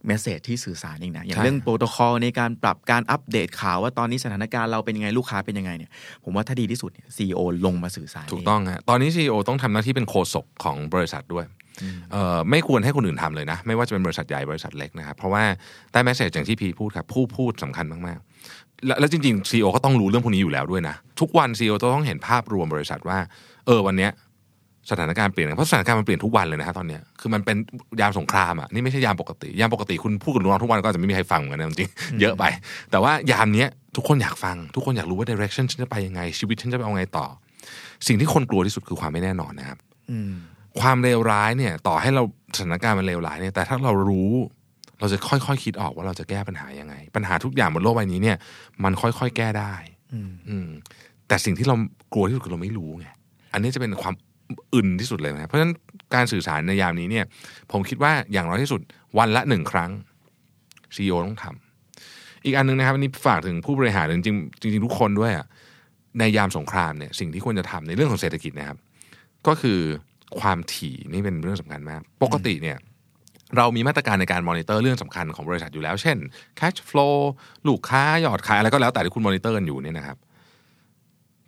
[0.07, 5.91] เมสเซจที่สื่อสารเองนะอย่างเรื่องโปรโตคอลในการปรับการอัปเดตข่าวว่าตอนนี้สถานการณ์เราเป็นยังไงลูกค้าเป็นยังไงเนี่ย
[6.23, 11.59] ผมว่าถ้าดีที่สุดเนี่ยซีอลงมาสื่อสารถูกเต้องฮะตอนนี้ CEO ต้องทำหน้าที่เป็นโฆษกของบริษัทด้วยเอ่อ
[12.49, 15.43] ไม่ควรให้คนอื่นทำเลยนะ ไม่ว่าจะเป็นบริษัทใหญ่บริษัทเล็กนะครับ เพราะว่า
[15.91, 23.17] ได้แมสเซจอย่างที่พีพูดครับ ผู้พูดสำคัญมากๆ แล้วแล้วจริงๆ CEO ก็ต้องรู้เรื่องพวกนี้อยู่แล้วด้วยนะ ทุกวัน CEO ต้องเห็นภาพรวมบริษัทว่า
[23.65, 24.11] เออวันเนี้ย
[24.91, 27.57] สถานการณ์เปลี่ยนเพราะสถานการณ์มันเปลี่ยนทุกวันเลยนะฮะตอนเนี้ยคือมันเป็น
[28.01, 32.43] ยามสงครามอะนี่ไม่ใช่ยามปกติ ยามปกติคุณพูดกับลูกน้องทุกวันก็อาจจะไม่มีใครฟังเหมือนกันนะจริงๆเยอะไป
[32.91, 37.25] แต่ว่ายามเนี้ยทุกคนอยากฟัง ทุกคนอยากรู้ว่า direction ฉันจะไปยังไง ชีวิตฉันจะไปเอาไงต่อ
[38.07, 39.77] สิ่งที่คนกลัวที่สุดคือความไม่แน่นอนนะครับ
[40.11, 40.33] อืม
[40.79, 42.23] ความเลวร้ายเนี่ยต่อให้เรา
[42.57, 44.31] สถานการณ์มันเลวร้ายเนี่ยแต่ถ้าเรารู้
[44.99, 48.37] เราจะค่อยๆคคิดออกว่าเราจะแก้ปัญหายังไง ปัญหาทุกอย่างบนโลกใบนี้เนี่ย
[48.83, 49.73] มันค่อยๆแก้ได้
[50.13, 50.67] อืมอืม
[51.27, 51.75] แต่สิ่งที่เรา
[52.13, 53.07] กลัวที่สุดคือเราไม่รู้ไง
[53.53, 54.13] อันนี้จะเป็นความ
[54.73, 55.73] อื่นที่สุดเลยนะเพราะฉะนั้น
[56.15, 57.25] การสื่อสารในยามนี้เนี่ย
[57.71, 58.81] ผมคิดว่าอย่างน้อยที่สุด
[59.17, 59.91] วันละหนึ่งครั้ง
[60.95, 65.45] ซีอต้องทำอีกอันหนึงนะครับอันนี้ฝากถึงผู้บริหารจริงๆจริงๆทุกคนด้วยอะ
[66.19, 68.77] ในยามสงครามเนี่ยสิ่งที่ควรจะทำในเรื่องของเศรษฐกิจนะครับ
[69.47, 69.79] ก็คือ
[70.39, 72.77] ความถี่นี่เป็นเรื่องสำคัญมาก ปกติเนี่ย
[73.57, 76.17] เรามีมาตรการในการมอนิเตอร์เรื่องสำคัญของบริษัทอยู่แล้ว เช่น
[76.59, 77.17] cash flow
[77.67, 80.17] ลูกค้ายอดขายอะไรก็แล้วแต่ที่คุณมอนิเตอร์กันอยู่เนี่ยนะครับ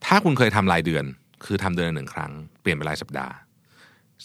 [0.05, 1.05] ถ้าคุณเคยทำรายเดือน
[1.45, 3.33] คือทำเดือนละหนึ่งครั้ง เปลี่ยนเป็นรายสัปดาห์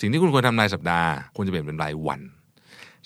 [0.01, 2.21] สิ่งที่คุณควรทำรายสัปดาห์ควรจะเปลี่ยนเป็นรายวัน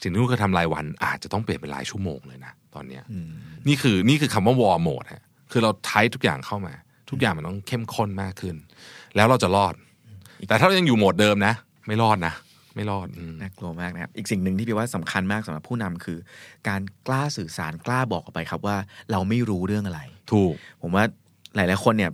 [0.03, 3.03] สิ่งที่คุณเคยทำรายวัน อาจจะต้องเปลี่ยนเป็นรายชั่วโมงเลยนะตอนเนี้ย
[3.69, 6.75] นี่คือนี่คือคำว่าวอร์โหมดฮะคือเราไททุกอย่างเข้ามา
[7.11, 8.57] ทุกอย่างมันต้องเข้มข้นมากขึ้น
[9.17, 9.75] แล้วเราจะรอด
[10.49, 11.55] แต่ถ้าเรายังอยู่โหมดเดิมนะ
[11.87, 12.35] ไม่รอดนะ
[12.75, 16.19] ไม่รอดอืมน่ากลัวมากนะครับ อีกสิ่งหนึ่งที่พี่ว่าสำคัญมากสำหรับผู้นำคือ
[16.69, 18.77] การกล้าสื่อสารกล้าบอกออกไปครับว่า
[19.11, 20.01] เราไม่รู้เรื่องอะไร
[20.33, 21.05] ถูก ผมว่า
[21.57, 22.11] หลาย ๆ คนเนี่ย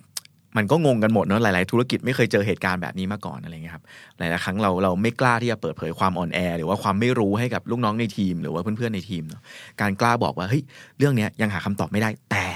[0.56, 3.84] มันก็งงกันหมดเนาะหลาย ๆ ธุรกิจไม่เคยเจอเหตุการณ์แบบนี้มาก่อนอะไรเงี้ยครับ
[4.18, 9.42] หลาย ๆ ครั้งเราเราไม่กล้าที่จะเปิดเผยความอ่อนแอ หรือว่าความไม่รู้ให้กับลูกน้องในทีม หรือว่าเพื่อน ๆ ในทีมเนาะ
[9.80, 10.62] การกล้าบอกว่าเฮ้ย
[10.98, 12.46] เรื่องเนี้ยยังหาคำตอบไม่ได้แต่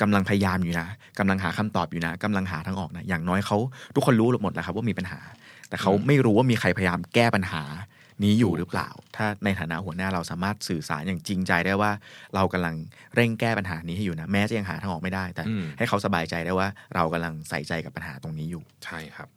[0.00, 3.56] กำลังพยายามอยู่นะกำลังหาคำตอบอยู่นะกำลังหาทางออกนะอย่างน้อยเขา
[3.94, 5.20] ทุกคนรู้หมดแล้วครับว่ามีปัญหา
[5.68, 7.64] แต่เขาไม่รู้ว่ามีใครพยายามแก้ปัญหา
[8.24, 11.90] นี้อยู่หรือเปล่า ถ้าในฐานะหัวหน้าเราสามารถสื่อสารอย่างจริงใจได้ว่า
[12.34, 12.74] เรากำลัง
[13.14, 19.28] เร่งแก้ปัญหานี้ให้อยู่นะ แม้จะยังหาทางออกไม่ได้ แต่อืมให้เขาสบายใจได้ว่าเรากำลังใส่ใจกับปัญหาตรงนี้อยู่ ใช่ครับ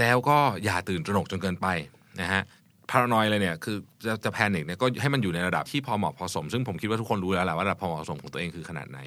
[0.00, 1.66] แล้วก็อย่าตื่นตระหนกจนเกินไป
[2.20, 2.42] นะฮะ
[2.90, 8.98] paranoid เลยเนี่ยคือจะจะ panic เนี่ยก็ให้มันอยู่ในระดับที่พอเหมาะพอสม ซึ่งผมคิดว่าทุกคนรู้แล้วแหละว่าระดับพอเหมาะสมของตัวเองคือขนาดไหน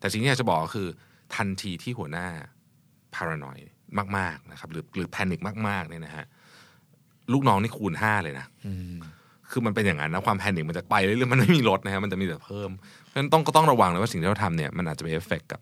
[0.00, 0.88] แต่สิ่งที่อยากจะบอกก็คือ
[1.36, 2.26] ทันทีที่หัวหน้า
[3.14, 3.58] paranoid
[4.16, 6.24] มากๆนะครับหรือหรือ panic มากๆเนี่ยนะฮะ
[7.32, 8.46] ลูกน้องนี่คูณห้าเลยนะ
[9.50, 12.70] คือมันเป็นอย่างนั้นนะความ panic มันจะไปเรื่อยๆมันไม่มีลดนะฮะมันจะมีแต่เพิ่ม
[13.04, 15.60] เพราะฉะนั้นต้องก็ต้องระวังเลยว่าสิ่งที่เราทำเนี่ยมันอาจจะไปเอฟเฟกกับ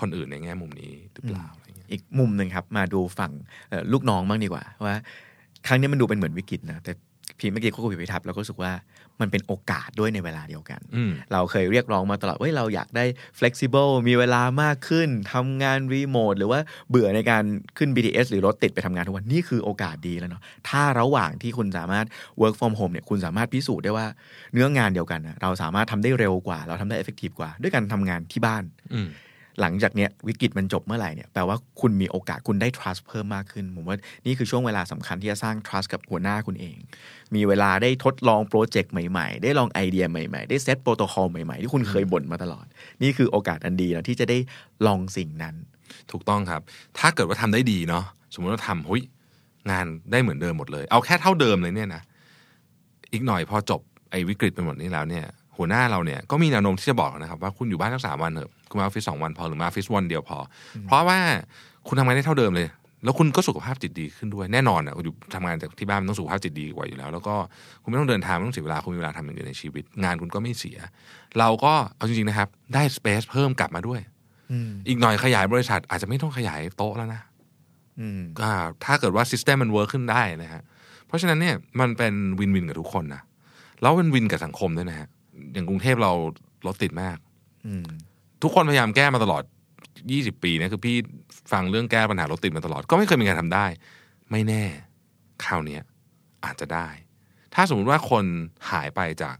[0.00, 3.32] คนอื่นในแง่มุมนี้หรือเปล่าอะไรเงี้ยอีกมุมหนึ่งครับ มาดูฝั่ง
[3.68, 4.94] เอ่อลูกน้องบ้างดีกว่าว่า
[5.66, 6.92] ครั้งนี้มันดูเป็นเหมือนวิกฤตนะแต่
[7.38, 8.72] พี่เมื่อกี้คุยกับพี่ทับเราก็รู้สึกว่า
[9.20, 13.04] มันเป็นโอกาสด้วยในเวลาเดียวกันอืมเราเคยเรียกร้องมาตลอดว่าเราอยากได้
[13.38, 17.44] flexible มีเวลามากขึ้นทำงานรีโมทหรือว่าเบื่อในการ
[17.78, 22.06] ขึ้น BTS หรือรถติดไปทำงานทุกวัน นี่คือโอกาสดีแล้วเนาะถ้าระหว่างที่คุณสามารถ
[22.40, 24.06] work from home เนี่ยคุณสามารถพิสูจน์ได้ว่า
[24.52, 29.08] เนื้องานเดียวกันนะเราสามารถทำได้เร็วกว่า เราทำได้ effective กว่า ด้วยการทำงานที่บ้านอืม
[29.60, 33.96] หลังจากเนี้ยวิกฤตมันจบเมื่อไหร่เนี่ยแปลว่าคุณมีโอกาสคุณได้ trust เพิ่มมากขึ้น ผมว่า
[34.26, 36.76] นี่คือช่วงเวลาสำคัญที่จะสร้าง trust กับหัวหน้าคุณเอง
[37.34, 42.64] มีเวลาได้ทดลองโปรเจกต์ใหม่ๆ ได้ลองไอเดียใหม่ๆ ได้เซตโปรโตคอลใหม่ๆ ที่คุณเคยบ่นมาตลอด
[43.02, 44.38] นี่คือโอกาสอันดีนะที่จะได้
[44.86, 45.54] ลองสิ่งนั้น
[46.10, 46.60] ถูกต้องครับ
[46.98, 49.02] ถ้าเกิดว่าทำได้ดีเนาะสมมติว่าทำหุย
[49.70, 52.02] งานได้เหมือนเดิมหมดเลย เอาแค่เท่าเดิมเลยเนี่ยนะ
[53.12, 55.24] อีกหน่อยพอจบไอ้วิกฤตไปหมดนี้แล้วเนี่ย
[55.60, 60.38] หัวหน้าเราเนี่ยก็มีแนวโน้มที่จะบอกนะครับว่าคุณอยู่บ้านสักสามวันเถอะคุณมาออฟฟิศสองวันพอหรือมาออฟฟิศวันเดียวพ
[60.74, 61.18] อเพราะว่า
[61.88, 62.68] คุณทำงานได้เท่าเดิมเลย
[63.04, 67.34] แล้วคุณก็สุขภาพจิตดีขึ้นด้วยแน่นอนอะคุณอยู่ทำงานจากที่บ้านมันต้องสุขภาพจิตดีกว่าอยู่แล้ว แล้วก็
[67.82, 70.78] คุณไม่ต้องเดินทางไม่ต้องเสียเวลาคุณมีเวลาทำอย่างอื่นในชีวิต งานคุณก็ไม่เสีย
[71.38, 74.00] เราก็เอาจริงๆนะครับ ได้ space เพิ่มกลับมาด้วย
[74.52, 77.20] อืมอีกหน่อยขยายบริษัทอาจจะไม่ต้องขยายโต๊ะแล้วนะ
[78.00, 80.62] อืมอ่าถ้าเกิดว่า system มัน work ขึ้นได้นะฮะ
[81.06, 83.22] เพราะฉะนั้นเนี่ยมันเป็นวินวินกับทุกคนนะ
[83.80, 85.08] แล้วเป็นวินกับสังคมด้วยนะฮะ
[85.52, 86.12] อย่างกรุงเทพเรา
[86.66, 87.16] รถติดมาก
[87.66, 87.84] อืม
[88.42, 89.42] ทุกคนพยายามแก้มาตลอด
[89.98, 90.96] 20 ปีนะคือพี่
[91.52, 93.66] ฟังเรื่องแก้ปัญหารถติดมาตลอด ก็ไม่เคยมีใครทำได้
[94.30, 94.64] ไม่แน่
[95.44, 95.82] คราวเนี้ย
[96.44, 96.88] อาจจะได้
[97.54, 98.24] ถ้าสมมุติว่าคน
[98.70, 99.36] หายไปจาก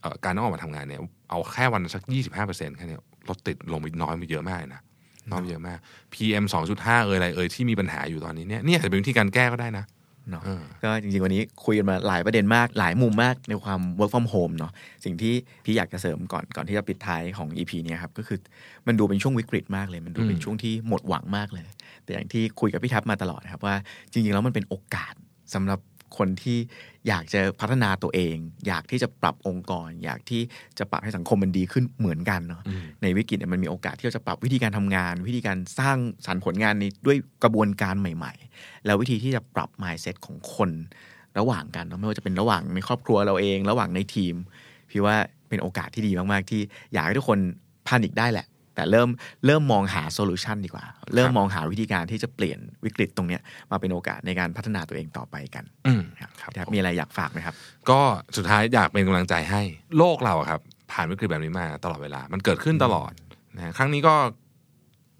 [0.00, 2.02] เอ่อการต้องออกมาทำงานเนี่ย เอาแค่วันละสัก
[2.40, 4.82] 25%แค่เนี้ยรถติดลงไปน้อยไปเยอะมากเลยนะ
[5.30, 5.78] น้อยไปเยอะมาก
[6.14, 6.44] PM
[6.76, 9.84] 2.5 เอ่ยอะไรเอ่ยที่มีปัญหาอยู่ตอนนี้เนี่ยนี่อาจจะเป็นวิธีการแก้ก็ได้นะ
[10.30, 14.72] เนาะเออก็จริงๆวันนี้คุยกันมาหลายประเด็นมากหลายมุมมากในความ work from home เนาะ
[15.04, 15.34] สิ่งที่
[15.64, 18.38] พี่อยากจะเสริมก่อนก่อนที่จะปิดท้ายของ EP เนี้ยครับก็คือ
[18.86, 21.64] มันดูเป็นช่วงวิกฤตมากเลย มันดูเป็นอืมช่วงที่หมดหวังมากเลย
[22.04, 23.74] แต่อย่างที่คุยกับพี่ทับมาตลอดนะครับว่า
[24.12, 25.14] จริงๆแล้วมันเป็นโอกาส
[25.54, 25.80] สำหรับ
[26.18, 26.58] คนที่
[27.08, 30.42] อยากจะพัฒนาตัวเอง อยากที่จะปรับองค์กร อยากที่
[30.78, 40.70] จะปรับให้สังคมมันดีขึ้นเหมือนกันเนาะอืมในวิกฤตเนี่ยมันมีโอกาสที่เราจะปรับวิธีการทำงาน วิธีการสร้างสรรค์ผลงานนี้ด้วยกระบวนการใหม่ ๆ แล้ววิธีที่จะปรับ mindset ของคน
[41.38, 44.34] ระหว่างกันเนอะไม่ว่าจะเป็นระหว่างในครอบครัวเราเอง ระหว่างในทีม
[44.90, 45.16] พี่ว่า
[45.48, 46.60] เป็นโอกาสที่ดีมากๆ ที่
[46.92, 47.38] อยากให้ทุกคน
[47.86, 49.08] พานิกได้แหละ แต่เริ่ม
[49.46, 50.84] เริ่มมองหาโซลูชันดีกว่า
[51.14, 57.54] เริ่มมองหาวิธีการที่จะเปลี่ยนวิกฤตตรงเนี้ยมาเป็นโอกาสในการพัฒนาตัวเองต่อไปกันอืมครับครับพี่ทับมีอะไรอยากฝากไหมครับ
[57.90, 58.00] ก็
[58.36, 59.62] สุดท้ายอยากเป็นกำลังใจให้
[59.98, 60.60] โลกเราอะครับ
[60.92, 63.12] ผ่านวิกฤตแบบนี้มาตลอดเวลา มันเกิดขึ้นตลอด
[63.56, 64.14] นะครั้งนี้ก็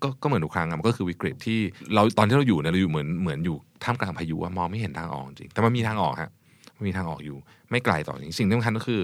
[0.03, 1.59] ก็ก็เหมือนทุกครั้งอะมันก็คือวิกฤตที่
[1.95, 6.31] เราตอนที่เราอยู่เนี่ยเราอยู่เหมือนเหมือนอยู่ท่ามกลางพายุอะมองไม่เห็นทางออกจริงแต่มันมีทางออกฮะ
[6.77, 7.37] มันมีทางออกอยู่
[7.71, 9.01] ไม่ไกลต่อจริงสิ่งที่สำคัญก็คือ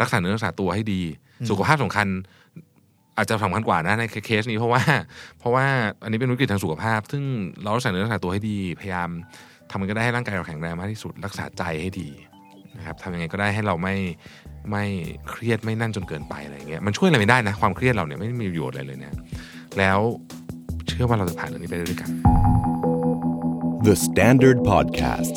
[0.00, 1.02] รักษาเนื้อรักษาตัวให้ดี
[1.50, 2.06] สุขภาพสำคัญ
[3.16, 4.82] อาจจะสำคัญกว่านะในเคสนี้เพราะว่า
[5.38, 5.66] เพราะว่า
[6.02, 7.22] อันนี้เป็นวิกฤตทางสุขภาพ ซึ่ง
[7.62, 9.10] เรารักษาเนื้อรักษาตัวให้ดีพยายาม
[9.70, 12.08] ทำมันก็ได้ให้ร่างกายเราแข็งแรงมากที่สุด รักษาใจให้ดี
[12.76, 13.94] นะครับทำยังไงก็ได้ให้เราไม่
[14.70, 14.84] ไม่
[15.28, 19.12] เครียดไม่นั่นจนเกินไปอะไรเงี้ยมันช่วยอะไรไม่ได้นะ ความเครียดเราเนี่ยไม่มีประโยชน์อะไรเลยนะ
[19.78, 19.98] แล้ว
[20.88, 22.10] เชื่อว่าเราจะผ่านเรื่องนี้ไปได้ด้วยกัน
[23.86, 25.34] The Standard Podcast.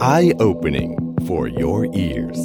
[0.00, 0.90] Eye opening
[1.26, 2.38] for your ears.